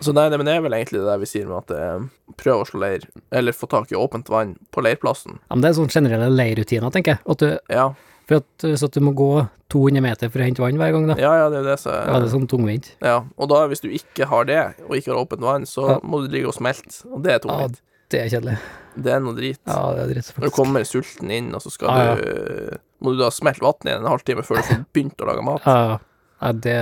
Så 0.00 0.12
nei, 0.14 0.28
det, 0.30 0.38
men 0.38 0.46
det 0.46 0.54
er 0.54 0.60
vel 0.62 0.72
egentlig 0.76 1.00
det 1.00 1.08
der 1.08 1.18
vi 1.18 1.26
sier 1.26 1.46
med 1.48 1.56
at 1.64 1.70
eh, 1.74 2.04
prøv 2.38 2.60
å 2.62 2.66
slå 2.68 2.80
leir, 2.84 3.06
eller 3.34 3.52
få 3.56 3.66
tak 3.72 3.90
i 3.90 3.96
åpent 3.98 4.28
vann 4.30 4.52
på 4.74 4.84
leirplassen. 4.86 5.40
Ja, 5.48 5.56
men 5.56 5.64
det 5.64 5.70
er 5.72 5.78
sånn 5.80 5.90
generelle 5.90 6.28
leirrutiner, 6.30 6.92
tenker 6.94 7.16
jeg. 7.16 7.24
At 7.34 7.42
du, 7.42 7.48
Ja, 7.74 7.88
for 8.28 8.42
at, 8.42 8.66
så 8.78 8.86
at 8.90 8.92
du 8.94 9.00
må 9.00 9.14
gå 9.16 9.30
200 9.72 10.02
meter 10.04 10.28
for 10.30 10.38
å 10.40 10.44
hente 10.46 10.60
vann 10.62 10.76
hver 10.80 10.92
gang, 10.94 11.06
da. 11.10 11.16
ja, 11.18 11.32
ja 11.42 11.48
det 11.50 11.58
er 11.58 11.64
jo 11.64 11.68
det 11.70 11.78
som 11.82 11.92
Ja, 11.96 12.18
det 12.20 12.28
er 12.28 12.34
sånn 12.36 12.46
tungvint. 12.48 12.90
Ja, 13.04 13.16
og 13.36 13.48
da 13.50 13.62
hvis 13.72 13.80
du 13.82 13.88
ikke 13.90 14.28
har 14.30 14.44
det, 14.48 14.60
og 14.86 14.94
ikke 14.96 15.14
har 15.14 15.22
åpent 15.24 15.42
vann, 15.44 15.64
så 15.66 15.88
Ja. 15.94 15.98
må 16.04 16.20
du 16.22 16.28
ligge 16.32 16.48
og 16.52 16.54
smelte, 16.54 16.92
og 17.10 17.22
det 17.24 17.32
er 17.32 17.38
Ja, 17.40 17.44
tungvint. 17.48 17.80
det 18.12 18.20
er 18.22 18.28
kjedelig. 18.36 18.58
Det 18.98 19.12
er 19.14 19.20
noe 19.20 19.34
drit. 19.34 19.58
Ja, 19.66 19.80
det 19.94 20.00
er 20.04 20.12
dritt, 20.14 20.28
Når 20.30 20.34
du 20.34 20.40
faktisk. 20.50 20.54
kommer 20.56 20.84
sulten 20.88 21.30
inn, 21.30 21.54
og 21.54 21.60
så 21.62 21.70
skal 21.74 21.88
Ja, 21.88 22.04
ja. 22.04 22.14
du 22.14 22.78
Må 23.00 23.12
du 23.14 23.18
da 23.18 23.28
smelte 23.30 23.62
vann 23.62 23.86
i 23.86 23.90
en 23.94 24.06
halvtime 24.10 24.42
før 24.42 24.56
du 24.56 24.62
får 24.62 24.84
begynt 24.94 25.20
å 25.22 25.26
lage 25.28 25.42
mat? 25.46 25.62
Ja, 25.66 25.98
ja, 26.42 26.52
det 26.52 26.78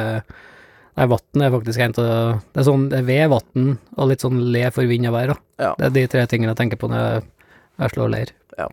Nei, 0.97 1.05
vann 1.12 1.43
er 1.45 1.50
faktisk 1.53 1.81
en 1.85 1.93
av 2.00 2.38
Det 2.55 2.62
er 2.62 2.65
sånn 2.65 2.87
det 2.88 2.99
er 3.03 3.05
ved 3.05 3.29
vann 3.35 3.67
og 3.99 4.09
litt 4.09 4.23
sånn 4.25 4.38
le 4.55 4.62
for 4.73 4.88
vind 4.88 5.07
og 5.11 5.12
vær, 5.17 5.35
da. 5.35 5.37
Ja. 5.61 5.75
Det 5.76 5.87
er 5.91 5.95
de 5.99 6.07
tre 6.15 6.23
tingene 6.31 6.55
jeg 6.55 6.61
tenker 6.62 6.81
på 6.81 6.88
når 6.88 7.03
jeg, 7.05 7.23
jeg 7.83 7.93
slår 7.97 8.12
leir. 8.15 8.33
Ja. 8.57 8.69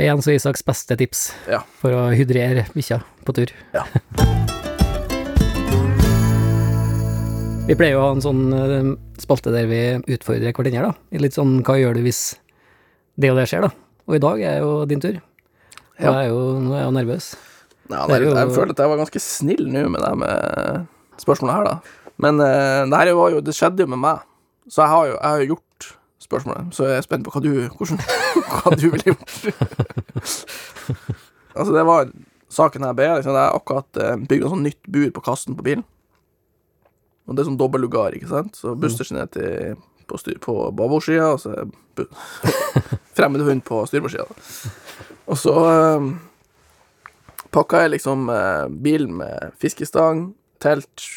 Jens 0.00 0.28
og 0.30 0.36
Isaks 0.38 0.62
beste 0.64 0.96
tips 0.96 1.26
Ja. 1.50 1.60
for 1.80 1.90
å 1.92 2.06
hydrere 2.14 2.64
bikkja 2.72 3.02
på 3.26 3.34
tur. 3.36 3.52
Ja. 3.76 3.84
Vi 7.68 7.76
pleier 7.78 7.94
jo 7.94 8.00
å 8.02 8.06
ha 8.08 8.14
en 8.16 8.22
sånn 8.24 8.40
eh, 8.56 8.88
spalte 9.22 9.52
der 9.54 9.68
vi 9.70 9.78
utfordrer 10.16 10.50
hverandre, 10.56 10.88
da. 10.88 10.92
I 11.14 11.20
litt 11.22 11.36
sånn 11.36 11.60
hva 11.64 11.76
gjør 11.78 11.94
du 11.94 12.02
hvis 12.08 12.22
det 13.22 13.30
og 13.30 13.38
det 13.38 13.44
skjer, 13.52 13.68
da. 13.68 13.70
Og 14.10 14.16
i 14.18 14.22
dag 14.24 14.42
er 14.48 14.56
jo 14.64 14.72
din 14.90 15.00
tur. 15.00 15.20
Og 15.20 16.02
Ja. 16.02 16.10
jeg 16.10 16.24
er 16.26 16.32
jo, 16.32 16.40
nå 16.58 16.72
er 16.74 16.80
jeg 16.82 16.88
jo 16.88 16.94
nervøs. 16.96 17.28
Ja, 17.92 18.00
jeg, 18.10 18.22
jo- 18.26 18.34
jeg 18.34 18.50
føler 18.56 18.70
at 18.74 18.82
jeg 18.82 18.90
var 18.90 18.98
ganske 19.04 19.20
snill 19.22 19.62
nå 19.70 19.84
med 19.94 20.00
det 20.02 20.12
med 20.18 20.86
spørsmålet 21.20 21.54
her, 21.56 21.68
da. 21.68 22.08
Men 22.22 22.40
uh, 22.40 22.88
det 22.88 22.98
her 22.98 23.12
var 23.18 23.32
jo 23.34 23.40
Det 23.42 23.54
skjedde 23.56 23.82
jo 23.82 23.90
med 23.90 24.02
meg, 24.02 24.26
så 24.68 24.84
jeg 24.84 24.92
har 24.92 25.06
jo, 25.06 25.14
jeg 25.16 25.28
har 25.28 25.40
jo 25.42 25.50
gjort 25.52 25.88
spørsmålet. 26.22 26.74
Så 26.76 26.88
jeg 26.88 27.00
er 27.00 27.06
spent 27.06 27.26
på 27.26 27.32
hva 27.34 27.42
du, 27.44 27.52
hvordan, 27.78 28.02
hva 28.52 28.74
du 28.78 28.86
ville 28.92 29.12
gjort. 29.12 29.32
altså, 31.58 31.72
det 31.74 31.86
var 31.88 32.12
saken 32.52 32.84
her 32.84 32.94
ble 32.96 33.08
liksom, 33.16 33.38
Jeg 33.38 33.56
akkurat 33.60 34.02
uh, 34.02 34.14
bygd 34.28 34.50
sånn 34.52 34.66
nytt 34.68 34.82
bur 34.86 35.08
på 35.16 35.24
kassen 35.24 35.58
på 35.58 35.66
bilen. 35.66 35.86
Og 37.26 37.36
det 37.36 37.42
er 37.42 37.50
sånn 37.52 37.60
dobbeltlugar, 37.60 38.16
ikke 38.16 38.30
sant. 38.30 38.58
Så 38.58 38.74
Buster 38.78 39.06
sin 39.06 39.20
er 39.22 39.30
til 39.32 39.76
på, 40.10 40.18
styr, 40.18 40.38
på 40.42 40.56
babordsida, 40.76 41.32
og 41.32 41.40
så 41.40 41.54
fremmed 43.16 43.44
hund 43.46 43.64
på 43.64 43.82
styrbordssida. 43.88 44.26
Og 45.30 45.38
så 45.38 45.54
eh, 45.70 46.08
pakka 47.54 47.84
jeg 47.84 47.94
liksom 47.96 48.30
eh, 48.32 48.66
bilen 48.84 49.14
med 49.20 49.54
fiskestang, 49.62 50.32
telt, 50.62 51.08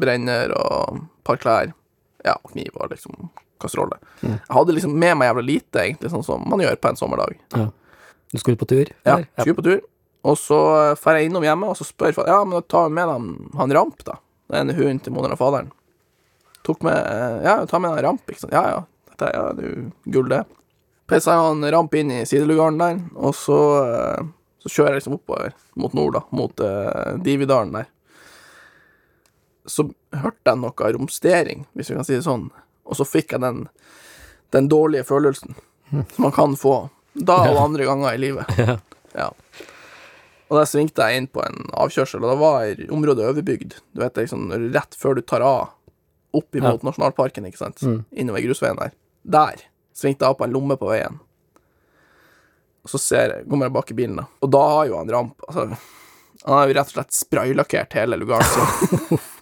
brenner 0.00 0.54
og 0.56 1.00
et 1.00 1.26
par 1.26 1.40
klær. 1.42 1.74
Ja, 2.26 2.36
kniv 2.50 2.74
og 2.74 2.90
liksom 2.90 3.28
kasserolle. 3.62 3.98
Mm. 4.20 4.36
Jeg 4.36 4.54
hadde 4.58 4.76
liksom 4.76 4.96
med 4.98 5.16
meg 5.18 5.30
jævla 5.30 5.44
lite, 5.46 5.82
egentlig, 5.82 6.12
sånn 6.12 6.24
som 6.26 6.46
man 6.50 6.62
gjør 6.62 6.78
på 6.80 6.90
en 6.90 6.98
sommerdag. 6.98 7.36
Du 8.32 8.40
skulle 8.42 8.58
på 8.60 8.68
tur? 8.68 8.90
Ja, 9.06 9.16
eller? 9.16 9.28
skulle 9.38 9.58
på 9.60 9.66
tur. 9.66 9.80
Og 10.26 10.38
så 10.38 10.58
drar 10.98 11.20
jeg 11.20 11.30
innom 11.30 11.44
hjemme, 11.46 11.70
og 11.70 11.78
så 11.78 11.86
spør 11.86 12.10
jeg 12.10 12.26
Ja, 12.26 12.40
men 12.42 12.58
da 12.58 12.64
tar 12.66 12.88
vi 12.88 12.96
med 12.98 13.10
han, 13.12 13.32
han 13.54 13.74
Ramp, 13.76 14.02
da. 14.06 14.18
Det 14.50 14.58
er 14.58 14.64
en 14.66 14.76
hund 14.78 15.02
til 15.04 15.14
moderen 15.14 15.36
og 15.36 15.40
faderen. 15.40 15.72
Tok 16.66 16.82
med 16.86 16.96
eh, 16.98 17.42
Ja, 17.46 17.56
ta 17.70 17.78
med 17.78 17.94
han 17.94 18.02
Ramp, 18.08 18.26
ikke 18.30 18.42
sant. 18.42 18.54
Ja, 18.54 18.64
ja. 18.74 18.80
Dette 19.12 19.30
er 19.30 19.36
ja, 19.38 19.44
jo 19.62 20.14
gull, 20.16 20.30
det. 20.32 20.42
Pissa 21.06 21.36
han 21.38 21.62
Ramp 21.70 21.94
inn 21.94 22.10
i 22.10 22.24
sidelugaren 22.26 22.80
der, 22.82 22.98
og 23.14 23.36
så, 23.38 23.60
eh, 23.86 24.24
så 24.64 24.72
kjører 24.72 24.96
jeg 24.96 25.04
liksom 25.04 25.18
oppover 25.20 25.54
mot 25.78 25.94
nord, 25.94 26.18
da. 26.18 26.24
Mot 26.34 26.64
uh, 26.64 27.14
Dividalen 27.22 27.76
der. 27.76 27.86
Så 29.66 29.88
hørte 30.14 30.52
jeg 30.52 30.60
noe 30.62 30.90
romstering, 30.96 31.64
hvis 31.74 31.90
vi 31.90 31.96
kan 31.98 32.06
si 32.06 32.14
det 32.18 32.24
sånn. 32.26 32.48
Og 32.86 32.94
så 32.98 33.06
fikk 33.08 33.32
jeg 33.34 33.42
den, 33.42 33.64
den 34.54 34.68
dårlige 34.70 35.06
følelsen 35.08 35.56
som 35.90 36.22
man 36.26 36.32
kan 36.34 36.54
få 36.58 36.88
da 37.14 37.36
og 37.50 37.58
andre 37.64 37.86
ganger 37.88 38.14
i 38.14 38.20
livet. 38.22 38.52
Ja. 38.58 38.76
Ja. 39.16 39.30
Og 40.46 40.58
da 40.60 40.64
svingte 40.68 41.02
jeg 41.08 41.18
inn 41.18 41.26
på 41.32 41.42
en 41.42 41.64
avkjørsel, 41.74 42.22
og 42.22 42.30
da 42.30 42.36
var 42.38 42.82
området 42.94 43.24
overbygd. 43.26 43.78
Du 43.96 44.02
vet, 44.04 44.18
liksom, 44.20 44.44
rett 44.74 44.94
før 44.94 45.16
du 45.18 45.22
tar 45.26 45.42
av, 45.42 45.72
opp 46.36 46.54
imot 46.58 46.84
nasjonalparken, 46.86 47.46
ikke 47.48 47.58
sant, 47.64 47.82
Mm. 47.82 48.04
innover 48.12 48.44
grusveien 48.44 48.78
der. 48.78 48.92
Der 49.24 49.64
svingte 49.96 50.22
jeg 50.22 50.30
av 50.30 50.38
på 50.38 50.44
en 50.46 50.52
lomme 50.54 50.76
på 50.78 50.90
veien. 50.92 51.18
Og 52.86 52.90
så 52.92 53.00
ser 53.02 53.32
jeg, 53.34 53.46
kommer 53.50 53.66
jeg 53.66 53.74
bak 53.74 53.90
i 53.90 53.96
bilen, 53.98 54.20
da. 54.20 54.26
Og 54.46 54.50
da 54.54 54.62
har 54.76 54.86
jo 54.86 54.98
han 55.00 55.10
ramp 55.10 55.42
Altså, 55.48 55.64
han 56.44 56.54
har 56.54 56.68
jo 56.68 56.74
rett 56.76 56.92
og 56.92 56.94
slett 57.00 57.16
spraylakkert 57.16 57.96
hele 57.98 58.18
lugaren 58.20 58.46
sin. 58.52 59.18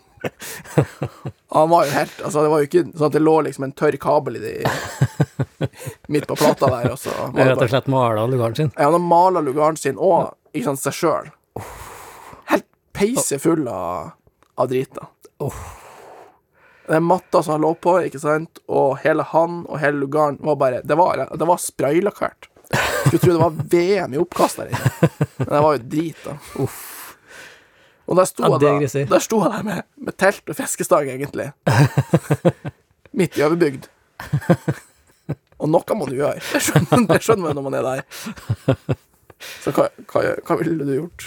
han 1.54 1.70
var 1.70 1.84
jo 1.86 1.90
helt 1.94 2.20
Altså, 2.24 2.42
det 2.42 2.50
var 2.52 2.62
jo 2.62 2.68
ikke 2.68 2.82
sånn 2.96 3.06
at 3.08 3.16
det 3.16 3.22
lå 3.22 3.34
liksom 3.46 3.64
en 3.68 3.72
tørr 3.76 3.96
kabel 4.00 4.38
i 4.38 4.42
de 4.42 4.54
midt 6.12 6.26
på 6.30 6.36
plata 6.38 6.70
der, 6.72 6.90
og 6.92 6.98
så 7.00 7.12
var 7.14 7.32
det 7.36 7.46
Rett 7.50 7.62
og 7.66 7.70
slett 7.72 7.88
mala 7.92 8.26
lugaren 8.30 8.56
sin. 8.58 8.70
ja, 8.76 8.84
han 8.88 8.96
har 8.96 9.04
mala 9.04 9.42
lugaren 9.44 9.76
sin 9.80 9.98
og 9.98 10.34
ikke 10.54 10.68
sant, 10.70 10.82
seg 10.84 10.94
sjøl. 10.98 11.30
Helt 12.52 12.66
peise 12.94 13.38
full 13.42 13.66
av, 13.68 14.12
av 14.60 14.68
drit. 14.70 14.94
da. 14.94 15.08
Den 16.86 17.06
matta 17.08 17.42
som 17.42 17.56
han 17.56 17.64
lå 17.64 17.72
på, 17.80 17.96
ikke 18.06 18.20
sant, 18.22 18.60
og 18.68 18.98
hele 19.02 19.24
han 19.32 19.62
og 19.66 19.78
hele 19.82 20.02
lugaren 20.04 20.36
var 20.44 20.56
bare 20.60 20.82
Det 20.84 20.94
var, 21.00 21.24
det 21.32 21.48
var 21.48 21.58
spraylakkert. 21.62 22.50
Skulle 23.06 23.20
tro 23.22 23.32
det 23.32 23.40
var 23.40 23.56
VM 23.72 24.14
i 24.14 24.20
oppkast 24.20 24.60
der 24.60 24.70
inne. 24.72 25.10
Men 25.38 25.50
det 25.56 25.62
var 25.66 25.78
jo 25.78 25.82
drit, 25.96 26.20
da. 26.24 26.36
Og 28.04 28.18
der 28.18 28.28
sto 28.28 28.44
Ja, 28.44 28.58
jeg 28.60 28.84
er 28.84 28.88
da, 28.92 29.04
der 29.14 29.22
sto 29.24 29.40
jeg 29.42 29.52
der 29.54 29.66
med, 29.66 29.86
med 29.96 30.16
telt 30.20 30.50
og 30.50 30.58
fiskestang, 30.58 31.08
egentlig. 31.08 31.50
Midt 33.18 33.38
i 33.38 33.44
overbygd. 33.46 33.88
Og 35.62 35.70
noe 35.70 35.96
må 35.96 36.08
du 36.10 36.16
gjøre. 36.18 36.42
Det 36.50 36.60
skjønner, 36.66 37.04
det 37.08 37.20
skjønner 37.24 37.46
man 37.46 37.58
når 37.58 37.66
man 37.68 37.78
er 37.78 37.86
der. 37.88 38.96
Så 39.62 39.72
hva, 39.76 39.88
hva, 40.10 40.24
hva 40.44 40.56
ville 40.60 40.84
du 40.84 40.92
gjort? 40.96 41.26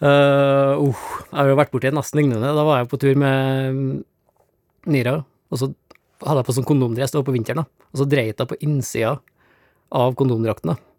Uh, 0.00 0.76
uh, 0.82 1.00
jeg 1.30 1.38
har 1.38 1.50
jo 1.50 1.58
vært 1.58 1.72
borti 1.74 1.90
et 1.90 1.96
nesten 1.96 2.20
lignende. 2.20 2.52
Da 2.58 2.66
var 2.66 2.82
jeg 2.82 2.90
på 2.92 3.00
tur 3.02 3.18
med 3.18 3.80
Nira, 4.86 5.18
og 5.50 5.60
så 5.60 5.70
hadde 6.22 6.40
jeg 6.40 6.48
på 6.48 6.56
sånn 6.56 6.68
kondomdress, 6.68 7.12
det 7.12 7.20
var 7.20 7.26
på 7.26 7.34
vinteren, 7.34 7.64
da. 7.64 7.88
Og 7.92 8.00
så 8.00 8.06
dreit 8.08 8.38
jeg 8.38 8.50
på 8.50 8.58
innsida 8.64 9.16
av 9.96 10.14
kondomdrakten, 10.18 10.74
da. 10.74 10.95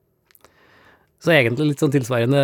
Så 1.23 1.31
egentlig 1.33 1.71
litt 1.71 1.81
sånn 1.81 1.93
tilsvarende, 1.93 2.41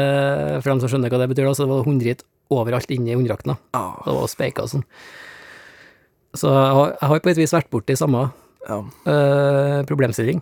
for 0.64 0.72
dem 0.74 0.80
som 0.82 0.90
skjønner 0.90 1.12
hva 1.14 1.20
det 1.22 1.30
betyr, 1.34 1.46
da, 1.46 1.54
så 1.54 1.66
det 1.68 1.74
var 1.76 1.86
hundrit 1.86 2.24
overalt 2.54 2.90
inni 2.94 3.14
hunddrakten, 3.14 3.54
da. 3.54 3.58
Ah, 3.78 4.00
Det 4.06 4.16
var 4.18 4.32
speika 4.32 4.66
og 4.66 4.72
sånn. 4.74 4.86
Så 6.34 6.50
jeg 6.50 6.74
har, 6.80 6.96
jeg 6.98 7.10
har 7.12 7.22
på 7.22 7.30
et 7.30 7.38
vis 7.44 7.54
vært 7.54 7.70
borti 7.74 7.96
samme. 8.00 8.32
Ja. 8.64 8.80
eh, 9.12 9.82
problemstilling. 9.86 10.40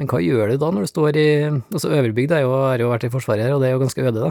Men 0.00 0.08
hva 0.08 0.18
gjør 0.24 0.48
du 0.54 0.56
da 0.62 0.70
når 0.72 0.86
du 0.86 0.88
står 0.88 1.16
i 1.20 1.24
Altså, 1.70 1.90
Øverbygd 1.92 2.32
er 2.32 2.40
jo, 2.46 2.54
jo 2.80 2.88
vært 2.88 3.04
i 3.04 3.10
Forsvaret 3.12 3.44
her, 3.44 3.52
og 3.52 3.60
det 3.60 3.68
er 3.68 3.74
jo 3.74 3.82
ganske 3.82 4.06
øde, 4.08 4.30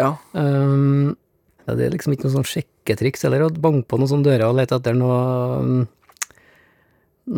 ja. 0.00 0.08
Um, 0.34 1.14
ja, 1.64 1.76
det 1.78 1.86
er 1.86 1.94
liksom 1.94 2.12
ikke 2.12 2.26
noe 2.26 2.34
sånn 2.34 2.48
sjekketriks 2.50 3.22
eller 3.24 3.46
å 3.46 3.52
banke 3.54 3.86
på 3.88 3.96
noen 3.96 4.10
sånne 4.10 4.26
dører 4.26 4.50
og 4.50 4.58
lete 4.58 4.76
etter 4.76 4.98
noe 4.98 5.20
um, 5.62 5.86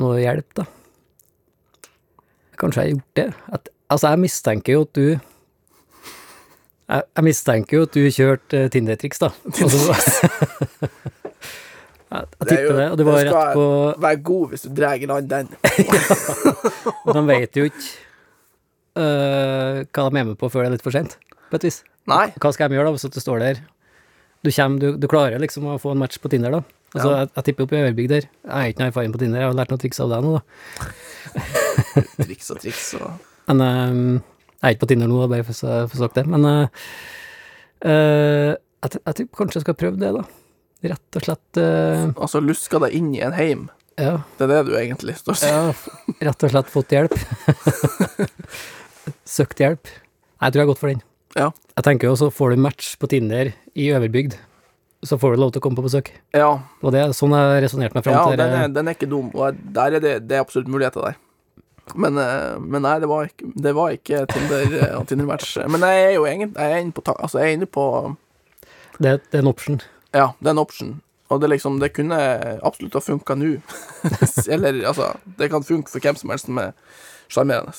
noe 0.00 0.16
hjelp, 0.18 0.48
da. 0.59 0.64
Kanskje 2.59 2.80
jeg 2.82 2.88
har 2.88 2.94
gjort 2.96 3.20
det. 3.20 3.26
At, 3.61 3.68
altså, 3.92 4.11
jeg 4.14 4.22
mistenker 4.24 4.72
jo 4.78 4.82
at 4.88 4.96
du 4.96 5.36
jeg, 6.87 7.03
jeg 7.18 7.27
mistenker 7.27 7.79
jo 7.79 7.87
at 7.87 7.96
du 7.96 8.03
kjørte 8.14 8.64
uh, 8.64 8.70
Tinder-triks, 8.72 9.22
da. 9.22 9.33
Altså, 12.07 12.22
jeg, 12.22 12.22
er 12.40 12.46
tipper 12.46 12.77
det, 12.79 12.85
og 12.92 12.99
du 13.01 13.03
var 13.09 13.16
rett 13.27 13.57
på 13.57 13.64
Vær 14.05 14.18
god 14.29 14.53
hvis 14.53 14.62
du 14.62 14.68
drar 14.79 14.94
i 14.94 15.09
land 15.11 15.27
den. 15.29 15.49
De 17.16 17.22
vet 17.27 17.59
jo 17.59 17.66
ikke 17.66 17.88
uh, 18.96 19.83
hva 19.83 20.07
de 20.07 20.20
er 20.22 20.29
med 20.31 20.37
på 20.38 20.49
før 20.53 20.64
det 20.64 20.68
er 20.70 20.77
litt 20.77 20.87
for 20.87 20.94
sent, 20.94 21.16
på 21.51 21.59
et 21.59 21.66
vis. 21.66 21.81
Nei. 22.07 22.29
Hva 22.38 22.53
skal 22.55 22.70
de 22.70 22.79
gjøre 22.79 22.87
da, 22.88 22.94
hvis 22.94 23.11
du 23.11 23.20
står 23.20 23.42
der? 23.42 23.61
Du, 24.46 24.53
kommer, 24.55 24.79
du, 24.79 24.88
du 25.03 25.09
klarer 25.11 25.42
liksom 25.42 25.66
å 25.72 25.81
få 25.83 25.96
en 25.96 26.01
match 26.05 26.20
på 26.22 26.31
Tinder, 26.31 26.55
da. 26.55 26.62
Altså, 26.94 27.11
Ja. 27.11 27.18
jeg, 27.25 27.33
jeg 27.35 27.49
tipper 27.49 27.66
opp 27.66 27.75
i 27.75 27.81
Øverbygd 27.83 28.12
der. 28.14 28.29
Jeg 28.31 28.55
har 28.55 28.70
ikke 28.70 28.85
noe 28.85 28.92
erfaring 28.92 29.12
på 29.16 29.20
Tinder, 29.25 29.42
jeg 29.42 29.51
har 29.51 29.59
lært 29.59 29.75
noen 29.75 29.83
triks 29.83 30.01
av 30.05 30.14
deg 30.14 30.25
nå, 30.25 30.38
da. 30.38 30.42
Triks 32.22 32.55
og 32.55 32.62
triks 32.62 32.87
og 33.01 33.09
Men 33.51 33.62
ehm, 33.66 34.14
jeg 34.56 34.68
er 34.68 34.74
ikke 34.74 34.84
på 34.86 34.90
Tinder 34.92 35.10
nå, 35.10 35.20
bare 35.28 35.44
for 35.46 35.68
å 35.68 35.78
få 35.92 36.00
sagt 36.00 36.16
det. 36.18 36.24
Men 36.32 36.46
eh, 36.48 38.52
jeg, 38.56 38.98
jeg 38.98 39.16
tror 39.18 39.28
kanskje 39.40 39.60
jeg 39.60 39.66
skal 39.66 39.78
prøve 39.78 40.00
det, 40.00 40.12
da. 40.16 40.24
Rett 40.86 41.16
og 41.18 41.24
slett 41.24 41.58
uh, 41.58 42.10
Altså 42.20 42.38
luska 42.44 42.78
deg 42.84 42.92
inn 42.98 43.08
i 43.16 43.22
en 43.24 43.32
heim. 43.34 43.62
ja, 43.96 44.18
Det 44.36 44.44
er 44.44 44.50
det 44.52 44.58
du 44.68 44.74
egentlig 44.76 45.14
står 45.16 45.38
ja, 45.40 45.62
rett 46.28 46.44
og 46.44 46.52
slett 46.52 46.68
fått 46.70 46.92
hjelp. 46.92 47.14
Søkt 49.36 49.60
hjelp. 49.62 49.88
Jeg 49.88 50.52
tror 50.52 50.60
jeg 50.60 50.66
har 50.66 50.70
gått 50.72 50.82
for 50.82 50.92
den. 50.92 51.02
Ja. 51.36 51.48
Jeg 51.76 51.86
tenker 51.88 52.10
jo 52.10 52.18
så 52.20 52.28
får 52.32 52.54
du 52.54 52.62
match 52.66 52.94
på 53.00 53.08
Tinder 53.12 53.50
i 53.76 53.88
Øverbygd, 53.92 54.36
så 55.04 55.18
får 55.20 55.34
du 55.34 55.42
lov 55.42 55.52
til 55.54 55.60
å 55.60 55.64
komme 55.66 55.78
på 55.80 55.84
besøk. 55.84 56.10
Ja, 56.36 56.48
Og 56.82 56.94
det 56.94 57.02
er 57.02 57.12
sånn 57.16 57.34
jeg 57.36 57.50
har 57.52 57.60
resonnert 57.64 57.96
meg 57.96 58.06
fram 58.06 58.16
ja 58.16 58.22
til. 58.30 58.40
den, 58.40 58.54
er, 58.60 58.70
den 58.72 58.88
er 58.88 58.96
ikke 58.96 59.08
dum. 59.10 59.28
Og 59.36 59.58
der 59.76 59.98
er 59.98 60.04
det, 60.04 60.14
det 60.28 60.38
er 60.38 60.44
absolutt 60.44 60.70
muligheter 60.72 61.04
der. 61.10 61.18
Men, 61.94 62.18
eh, 62.18 62.59
men 62.59 62.83
nei, 62.83 62.99
det 63.03 63.09
var 63.11 63.29
ikke, 63.29 63.51
det 63.55 63.72
var 63.77 63.94
ikke 63.94 64.25
Tinder 64.33 64.77
eh, 64.81 65.01
Tinder-match. 65.07 65.57
Men 65.70 65.87
jeg 65.87 66.05
er 66.05 66.14
jo 66.16 66.27
egentlig 66.27 66.53
jeg 66.57 66.72
er 66.72 66.85
inne 66.85 66.96
på, 66.96 67.05
altså 67.14 67.42
jeg 67.42 67.53
er 67.53 67.59
inne 67.61 67.68
på 67.70 67.85
Det, 68.99 69.18
det 69.31 69.38
er 69.38 69.44
en 69.44 69.53
option. 69.53 69.83
Ja, 70.12 70.31
det 70.40 70.51
er 70.51 70.57
en 70.57 70.64
option. 70.64 70.94
Og 71.29 71.40
det 71.42 71.51
liksom, 71.51 71.81
det 71.83 71.92
kunne 71.94 72.18
absolutt 72.62 72.94
ha 72.94 73.03
funka 73.03 73.35
nå. 73.38 73.57
Eller 74.55 74.81
altså, 74.87 75.12
det 75.38 75.51
kan 75.51 75.66
funke 75.66 75.90
for 75.90 76.03
hvem 76.03 76.18
som 76.18 76.33
helst 76.33 76.46
som 76.49 76.59
er 76.62 76.72
sjarmerende. 77.29 77.75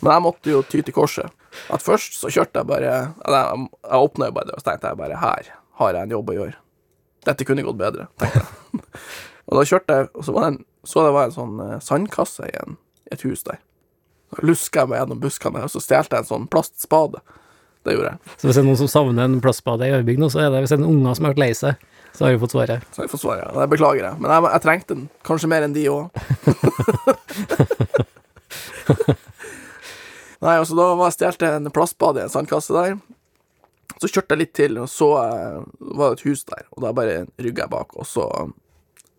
Men 0.00 0.12
jeg 0.12 0.24
måtte 0.24 0.52
jo 0.52 0.62
ty 0.62 0.80
til 0.80 0.94
korset. 0.94 1.34
At 1.74 1.82
først 1.82 2.20
så 2.20 2.30
kjørte 2.30 2.60
jeg 2.60 2.68
bare 2.68 2.86
Jeg, 2.86 3.08
jeg 3.26 3.98
åpna 3.98 4.28
jo 4.28 4.34
bare 4.36 4.50
det, 4.50 4.54
og 4.54 4.62
så 4.62 4.70
tenkte 4.70 4.92
jeg 4.92 5.00
bare 5.00 5.18
her 5.18 5.48
har 5.78 5.94
jeg 5.94 6.08
en 6.08 6.14
jobb 6.16 6.32
å 6.32 6.36
gjøre. 6.38 6.56
Dette 7.28 7.46
kunne 7.46 7.64
gått 7.66 7.78
bedre, 7.78 8.08
tenkte 8.18 8.42
jeg. 8.42 8.82
og 9.48 9.58
da 9.58 9.64
kjørte 9.70 9.96
jeg, 9.96 10.10
og 10.14 10.26
så 10.26 10.34
var 10.34 10.44
det 10.44 10.50
en, 10.52 10.60
så 10.90 11.04
det 11.06 11.14
var 11.14 11.28
en 11.28 11.34
sånn 11.34 11.60
eh, 11.64 11.76
sandkasse 11.84 12.48
i 12.48 12.54
en, 12.62 12.78
et 13.12 13.24
hus 13.26 13.40
der. 13.46 13.58
Så 14.28 14.36
luska 14.44 14.84
jeg 14.84 14.90
meg 14.90 14.98
gjennom 15.02 15.20
buskene, 15.22 15.64
og 15.64 15.70
så 15.72 15.80
stjelte 15.82 16.14
jeg 16.16 16.22
en 16.26 16.32
sånn 16.32 16.50
plastspade. 16.52 17.18
Det 17.86 17.92
gjorde 17.94 18.10
jeg. 18.12 18.18
Så 18.36 18.42
hvis 18.48 18.56
det 18.58 18.62
er 18.62 18.68
noen 18.68 18.80
som 18.80 18.92
savner 18.92 19.22
en 19.24 19.42
plastspade 19.44 19.82
i 19.86 19.94
Ørbygd 19.96 20.20
nå, 20.20 20.26
så 20.32 20.38
er 20.44 20.48
det 20.52 20.60
hvis 20.64 20.72
det 20.74 20.78
er 20.78 20.82
en 20.82 20.90
unger 20.90 21.12
som 21.16 21.24
har 21.24 21.32
vært 21.34 21.44
lei 21.44 21.52
seg, 21.56 21.72
så 22.12 22.18
har 22.24 22.30
vi 22.34 22.42
fått 22.42 22.56
svaret. 22.56 22.78
Så 22.92 22.96
har 23.00 23.04
jeg 23.06 23.12
fått 23.12 23.22
svaret. 23.22 23.44
ja. 23.46 23.50
det 23.60 23.72
beklager 23.72 24.04
jeg. 24.08 24.14
Men 24.18 24.28
jeg, 24.34 24.40
jeg 24.48 24.62
trengte 24.64 24.92
den. 24.96 25.04
Kanskje 25.28 25.52
mer 25.52 25.62
enn 25.64 25.76
de 25.76 25.84
òg. 25.92 26.04
Nei, 30.38 30.54
altså 30.54 30.76
da 30.78 30.92
var 30.94 31.08
jeg 31.08 31.16
stjelte 31.18 31.48
en 31.56 31.70
plastbade 31.74 32.20
i 32.20 32.26
en 32.26 32.32
sandkasse 32.32 32.74
der. 32.74 32.98
Så 33.98 34.10
kjørte 34.10 34.34
jeg 34.34 34.42
litt 34.42 34.54
til, 34.54 34.78
og 34.82 34.88
så 34.90 35.08
eh, 35.24 35.60
var 35.98 36.12
det 36.12 36.20
et 36.20 36.26
hus 36.28 36.44
der. 36.46 36.62
Og 36.76 36.84
da 36.84 36.92
bare 36.94 37.24
rygga 37.40 37.64
jeg 37.64 37.72
bak, 37.72 37.96
og 37.98 38.06
så, 38.06 38.24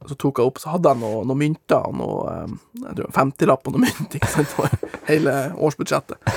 så 0.08 0.16
tok 0.16 0.40
jeg 0.40 0.52
opp. 0.52 0.62
Så 0.62 0.72
hadde 0.74 0.94
jeg 0.94 1.02
noe, 1.02 1.24
noe 1.28 1.40
mynter 1.40 1.90
og 1.90 1.98
noe 2.00 2.34
eh, 2.34 2.54
jeg 2.86 3.00
tror 3.00 3.12
50-lapp 3.18 3.68
og 3.68 3.76
noe 3.76 3.84
mynt. 3.88 4.16
ikke 4.20 4.32
sant? 4.32 4.54
for 4.54 4.72
hele 5.10 5.36
årsbudsjettet. 5.58 6.32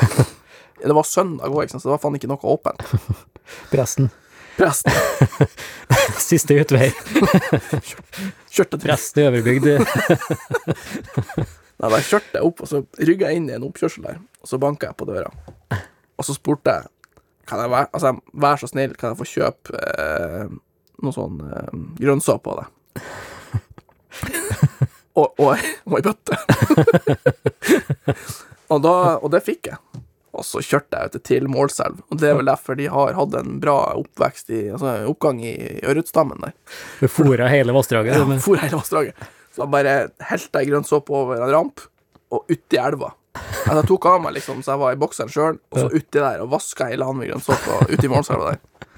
Det 0.83 0.97
var 0.99 1.07
søndag 1.07 1.55
òg, 1.55 1.71
så 1.71 1.79
det 1.79 1.93
var 1.93 2.03
faen 2.03 2.19
ikke 2.19 2.31
noe 2.33 2.53
åpent. 2.57 2.83
Presten. 3.73 4.11
Presten 4.53 4.93
Siste 6.21 6.59
utvei. 6.61 6.91
kjørte 8.53 8.77
til 8.77 8.83
Presten 8.85 9.23
i 9.23 9.29
Øverbygd. 9.31 9.69
Nei, 11.83 11.89
da 11.89 12.01
kjørte 12.03 12.37
jeg 12.37 12.45
opp, 12.47 12.61
og 12.63 12.69
så 12.69 12.83
rygga 13.01 13.31
jeg 13.31 13.41
inn 13.41 13.49
i 13.49 13.55
en 13.57 13.65
oppkjørsel 13.67 14.05
der, 14.05 14.19
og 14.43 14.51
så 14.51 14.59
banka 14.61 14.91
jeg 14.91 14.99
på 14.99 15.09
døra. 15.09 15.31
Og 16.21 16.27
så 16.27 16.37
spurte 16.37 16.77
jeg 16.77 16.91
kan 17.49 17.59
jeg 17.59 17.71
være, 17.71 17.87
altså, 17.93 18.13
vær 18.33 18.61
så 18.61 18.69
snill, 18.71 18.95
kan 18.99 19.13
jeg 19.13 19.19
få 19.19 19.27
kjøpe 19.29 19.81
eh, 19.99 20.53
noe 21.03 21.15
sånn 21.17 21.41
eh, 21.43 21.81
grønnsåpe 21.99 22.53
av 22.53 22.63
deg? 22.63 23.03
og, 25.19 25.41
og, 25.41 25.67
og 25.89 25.99
ei 25.99 26.05
bøtte. 26.05 26.39
og, 28.73 28.79
da, 28.85 28.95
og 29.19 29.29
det 29.35 29.43
fikk 29.47 29.73
jeg. 29.73 30.03
Og 30.33 30.47
så 30.49 30.63
kjørte 30.65 30.97
jeg 30.97 31.13
ut 31.13 31.25
til 31.29 31.49
Målselv, 31.53 31.99
og 32.09 32.21
det 32.21 32.31
er 32.31 32.39
vel 32.39 32.49
derfor 32.49 32.77
de 32.79 32.87
har 32.89 33.19
hatt 33.19 33.35
en 33.37 33.59
bra 33.61 33.77
oppvekst 34.01 34.53
i, 34.57 34.63
altså 34.73 34.95
oppgang 35.11 35.43
i 35.45 35.53
ørretstammen 35.85 36.41
der. 36.41 36.55
Du 37.03 37.09
fôra 37.13 37.51
hele 37.53 37.75
vassdraget. 37.77 38.17
Ja, 38.17 38.25
du, 38.25 38.55
hele 38.57 38.79
vassdraget. 38.79 39.27
Så 39.53 39.61
da 39.61 39.69
bare 39.75 39.97
helte 40.31 40.63
jeg 40.63 40.71
grønnsåpe 40.73 41.13
over 41.13 41.37
en 41.37 41.53
ramp, 41.53 41.85
og 42.33 42.49
uti 42.49 42.81
elva. 42.81 43.13
Altså, 43.37 43.77
jeg 43.83 43.89
tok 43.91 44.09
av 44.09 44.25
meg 44.25 44.35
liksom, 44.39 44.65
så 44.65 44.73
jeg 44.73 44.83
var 44.87 44.97
i 44.97 45.01
bokseren 45.05 45.33
sjøl, 45.33 45.61
og 45.69 45.83
så 45.83 45.91
uti 45.93 46.17
der, 46.17 46.41
og 46.41 46.51
vaska 46.57 46.89
hele 46.89 47.09
han 47.09 47.21
med 47.21 47.29
grønnsåpe 47.29 47.93
uti 47.93 48.13
målselva 48.13 48.55
der. 48.55 48.89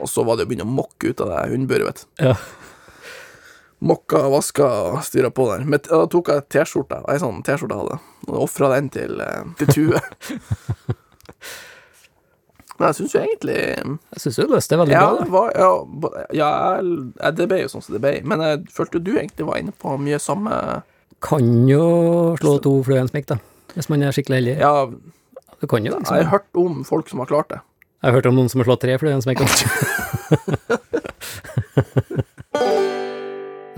Og 0.00 0.08
så 0.08 0.22
var 0.24 0.38
det 0.38 0.46
å 0.46 0.52
begynne 0.52 0.68
å 0.68 0.70
mokke 0.70 1.10
ut 1.10 1.26
av 1.26 1.34
det 1.34 1.42
hundburet, 1.50 1.90
vet 1.90 2.04
du. 2.06 2.28
Ja. 2.30 2.36
Mokka, 3.80 4.18
vaska 4.28 4.66
og 4.92 4.98
styra 5.06 5.30
på 5.32 5.46
der. 5.50 5.62
Men 5.64 5.80
da 5.86 6.02
tok 6.12 6.28
jeg 6.28 6.42
T-skjorta, 6.52 6.98
ei 7.08 7.16
sånn 7.22 7.38
T-skjorte 7.46 7.72
jeg 7.76 7.80
hadde, 7.80 7.96
og 8.28 8.36
ofra 8.44 8.66
den 8.74 8.90
til, 8.92 9.12
eh, 9.24 9.42
til 9.60 9.68
Tue. 9.72 9.98
Men 12.80 12.86
jeg 12.88 12.96
syns 12.96 13.12
jo 13.12 13.20
egentlig 13.20 13.56
Jeg 13.60 14.20
syns 14.22 14.38
jo 14.40 14.44
løste 14.48 14.72
det 14.72 14.78
veldig 14.80 14.94
ja, 14.94 15.00
bra. 15.04 15.12
det 15.20 15.30
var, 15.34 15.48
ja, 15.52 15.70
ja, 16.32 16.50
jeg- 16.80 17.34
det 17.36 17.44
ble 17.50 17.58
jo 17.60 17.68
sånn 17.68 17.82
som 17.84 17.92
det 17.96 18.00
ble. 18.00 18.12
Men 18.24 18.40
jeg 18.40 18.62
følte 18.72 19.02
du 19.04 19.10
egentlig 19.18 19.44
var 19.48 19.56
inne 19.60 19.72
på 19.76 19.96
mye 20.00 20.16
samme 20.20 20.52
Kan 21.20 21.68
jo 21.68 22.36
slå 22.40 22.54
to 22.64 22.72
fluer 22.86 22.96
i 22.96 23.00
en 23.02 23.08
smekk, 23.12 23.26
da. 23.34 23.38
Hvis 23.74 23.90
man 23.92 24.00
er 24.02 24.12
skikkelig 24.16 24.36
heldig. 24.40 24.56
Ja, 24.60 24.86
Du 25.60 25.66
kan 25.68 25.84
jo 25.84 25.90
jeg 25.92 26.00
liksom. 26.00 26.16
har 26.16 26.24
hørt 26.32 26.48
om 26.56 26.80
folk 26.84 27.08
som 27.12 27.18
har 27.20 27.26
klart 27.28 27.48
det. 27.52 27.60
Jeg 28.02 28.08
har 28.12 28.16
hørt 28.16 28.26
om 28.30 28.34
noen 28.36 28.48
som 28.48 28.60
har 28.62 28.66
slått 28.70 28.80
tre 28.80 28.96
fluer 28.96 29.12
i 29.12 29.16
en 29.18 29.20
smekk. 29.20 29.44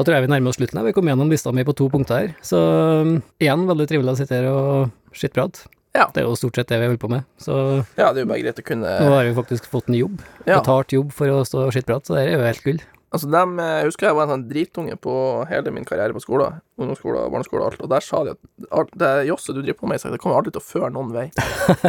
Da 0.02 0.08
tror 0.08 0.16
jeg 0.18 0.24
vi 0.24 0.32
nærmer 0.32 0.50
oss 0.50 0.56
slutten. 0.58 0.80
her. 0.80 0.88
Vi 0.90 0.94
kom 0.96 1.06
gjennom 1.06 1.28
lista 1.30 1.52
mi 1.54 1.62
på 1.62 1.76
to 1.78 1.86
punkter 1.86 2.16
her. 2.18 2.30
Så 2.42 2.58
um, 2.58 3.20
igjen, 3.38 3.68
veldig 3.68 3.84
trivelig 3.86 4.10
å 4.10 4.18
sitte 4.18 4.34
her 4.34 4.48
og 4.50 5.14
skittprate. 5.14 5.68
Ja. 5.94 6.08
Det 6.10 6.24
er 6.24 6.26
jo 6.26 6.32
stort 6.40 6.58
sett 6.58 6.72
det 6.72 6.80
vi 6.80 6.88
holder 6.88 6.98
på 6.98 7.10
med. 7.12 7.28
Så 7.38 7.54
Ja, 7.94 8.08
det 8.10 8.22
er 8.22 8.24
jo 8.24 8.30
bare 8.32 8.42
greit 8.42 8.58
å 8.58 8.64
kunne 8.66 8.96
nå 8.98 9.12
har 9.12 9.28
vi 9.28 9.36
faktisk 9.36 9.68
fått 9.70 9.92
en 9.92 10.00
jobb. 10.00 10.24
Ja. 10.42 10.56
Betalt 10.56 10.90
jobb 10.96 11.12
for 11.14 11.30
å 11.30 11.44
stå 11.46 11.68
og 11.68 11.76
skittprate, 11.76 12.08
så 12.10 12.16
det 12.18 12.24
er 12.24 12.34
jo 12.34 12.42
helt 12.48 12.66
gull. 12.66 12.82
Altså, 13.12 13.28
dem, 13.30 13.58
Jeg 13.60 13.90
husker 13.92 14.08
jeg 14.08 14.16
var 14.16 14.26
en 14.26 14.32
sånn 14.32 14.46
dritunge 14.48 14.96
på 15.04 15.14
hele 15.52 15.74
min 15.76 15.86
karriere 15.86 16.16
på 16.16 16.24
skolen. 16.24 16.58
Ungdomsskole, 16.80 17.22
barneskole 17.30 17.62
og 17.62 17.68
alt. 17.68 17.84
Og 17.84 17.92
der 17.92 18.06
sa 18.08 18.24
de 18.26 18.34
at 18.80 18.96
det 19.04 19.12
josset 19.28 19.54
du 19.54 19.60
driver 19.60 19.84
på 19.84 19.92
med, 19.92 20.02
det 20.02 20.18
kommer 20.24 20.40
aldri 20.40 20.56
til 20.56 20.64
å 20.64 20.66
føre 20.66 20.90
noen 20.96 21.12
vei. 21.14 21.28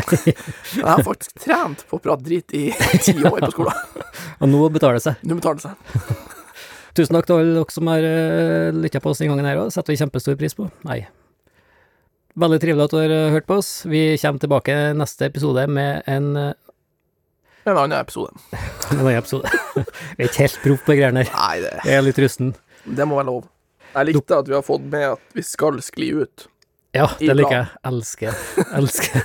jeg 0.27 0.85
har 0.85 1.01
faktisk 1.07 1.39
trent 1.47 1.87
på 1.89 1.97
å 1.97 2.03
prate 2.03 2.27
drit 2.27 2.53
i 2.53 2.67
ti 2.99 3.17
år 3.23 3.39
på 3.47 3.53
skolen. 3.55 4.05
Og 4.43 4.51
nå 4.51 4.67
betaler 4.75 4.99
det 4.99 5.07
seg. 5.07 5.25
Nå 5.25 5.39
betaler 5.39 5.63
det 5.63 5.71
seg. 5.71 6.29
Tusen 6.93 7.17
takk 7.17 7.25
til 7.25 7.39
alle 7.39 7.55
dere 7.57 7.73
som 7.73 7.89
har 7.89 8.05
uh, 8.05 8.75
lytta 8.77 9.01
på 9.01 9.11
oss 9.11 9.21
denne 9.21 9.33
gangen 9.33 9.49
her 9.49 9.61
òg. 9.63 9.71
Setter 9.73 9.95
vi 9.95 9.99
kjempestor 10.01 10.37
pris 10.37 10.53
på. 10.57 10.67
Nei. 10.85 11.01
Veldig 12.39 12.59
trivelig 12.61 12.85
at 12.87 12.93
du 12.93 12.97
har 12.97 13.13
eh, 13.13 13.31
hørt 13.33 13.45
på 13.45 13.59
oss. 13.61 13.71
Vi 13.85 14.01
kommer 14.21 14.41
tilbake 14.41 14.75
neste 14.97 15.27
episode 15.29 15.67
med 15.69 16.01
en, 16.09 16.31
eh, 16.37 16.53
En 17.69 17.77
annen 17.77 17.93
episode. 17.99 18.33
en 18.91 19.03
annen 19.03 19.19
episode. 19.19 19.49
vi 19.75 19.83
er 20.25 20.31
ikke 20.31 20.41
helt 20.41 20.57
proff 20.63 20.87
på 20.87 20.95
greiene 20.97 21.21
her. 21.23 21.29
Nei, 21.35 21.59
det, 21.61 21.75
Jeg 21.85 21.99
er 21.99 22.07
litt 22.07 22.21
rusten. 22.23 22.55
det 22.85 23.05
må 23.05 23.19
være 23.21 23.29
lov. 23.29 23.45
Jeg 23.93 24.09
likte 24.09 24.39
at 24.41 24.49
vi 24.49 24.57
har 24.57 24.65
fått 24.65 24.89
med 24.89 25.05
at 25.11 25.37
vi 25.37 25.45
skal 25.45 25.77
skli 25.85 26.09
ut. 26.23 26.47
Ja, 26.93 27.07
det 27.21 27.37
liker 27.37 27.55
jeg. 27.55 27.69
Elsker. 27.89 28.41
Elsker. 28.79 29.21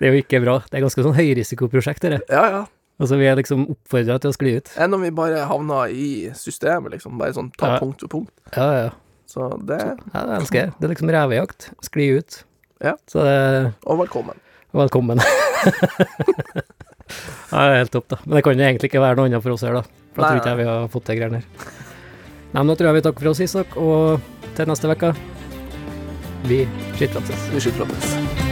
det 0.00 0.08
er 0.08 0.16
jo 0.16 0.24
ikke 0.24 0.40
bra. 0.44 0.58
Det 0.68 0.80
er 0.80 0.86
ganske 0.86 1.04
sånn 1.04 1.16
høyrisikoprosjekt, 1.16 2.08
dette. 2.08 2.24
Ja, 2.32 2.44
ja. 2.56 2.62
Altså, 3.02 3.16
vi 3.18 3.26
er 3.26 3.34
liksom 3.40 3.64
oppfordra 3.72 4.16
til 4.22 4.30
å 4.30 4.34
skli 4.36 4.52
ut. 4.60 4.68
Enn 4.78 4.94
om 4.94 5.02
vi 5.02 5.10
bare 5.10 5.42
havna 5.50 5.80
i 5.90 6.30
systemet, 6.38 6.92
liksom. 6.94 7.16
Bare 7.18 7.34
sånn 7.34 7.48
ta 7.58 7.72
Ja. 7.74 7.78
punkt 7.82 8.00
for 8.04 8.08
punkt. 8.12 8.30
Ja, 8.54 8.68
ja. 8.78 8.90
Så 9.26 9.48
det 9.66 9.78
ja 9.80 10.22
det 10.28 10.36
elsker 10.38 10.58
jeg. 10.60 10.72
Det 10.78 10.84
er 10.86 10.92
liksom 10.94 11.10
revejakt. 11.10 11.70
Skli 11.82 12.06
ut. 12.18 12.44
Ja. 12.84 12.94
Så 13.10 13.24
det 13.26 13.74
Og 13.86 13.98
velkommen. 13.98 14.36
velkommen. 14.72 15.18
ja, 17.52 17.58
det 17.58 17.72
er 17.72 17.78
helt 17.82 17.92
topp, 17.92 18.08
da. 18.08 18.16
Men 18.24 18.36
det 18.38 18.44
kan 18.46 18.54
jo 18.56 18.64
egentlig 18.64 18.90
ikke 18.92 19.02
være 19.02 19.16
noe 19.18 19.26
annet 19.30 19.42
for 19.44 19.56
oss 19.56 19.64
her, 19.66 19.74
da. 19.80 19.82
For 20.12 20.22
da 20.22 20.28
tror 20.30 20.40
ikke 20.42 20.52
jeg 20.54 20.60
vi 20.62 20.68
har 20.70 20.88
fått 20.92 21.06
til 21.08 21.18
greiene 21.20 21.40
her. 21.42 21.46
Nei, 22.52 22.60
men 22.62 22.68
da 22.68 22.76
tror 22.78 22.90
jeg 22.92 22.98
vi 23.00 23.04
takker 23.08 23.24
for 23.24 23.32
oss, 23.32 23.40
Isak, 23.40 23.76
og 23.80 24.54
til 24.56 24.66
neste 24.72 24.92
uke. 24.92 25.14
Vi 26.46 26.64
skittprates. 26.98 27.50
Vi 27.54 27.60
skyter 27.66 28.51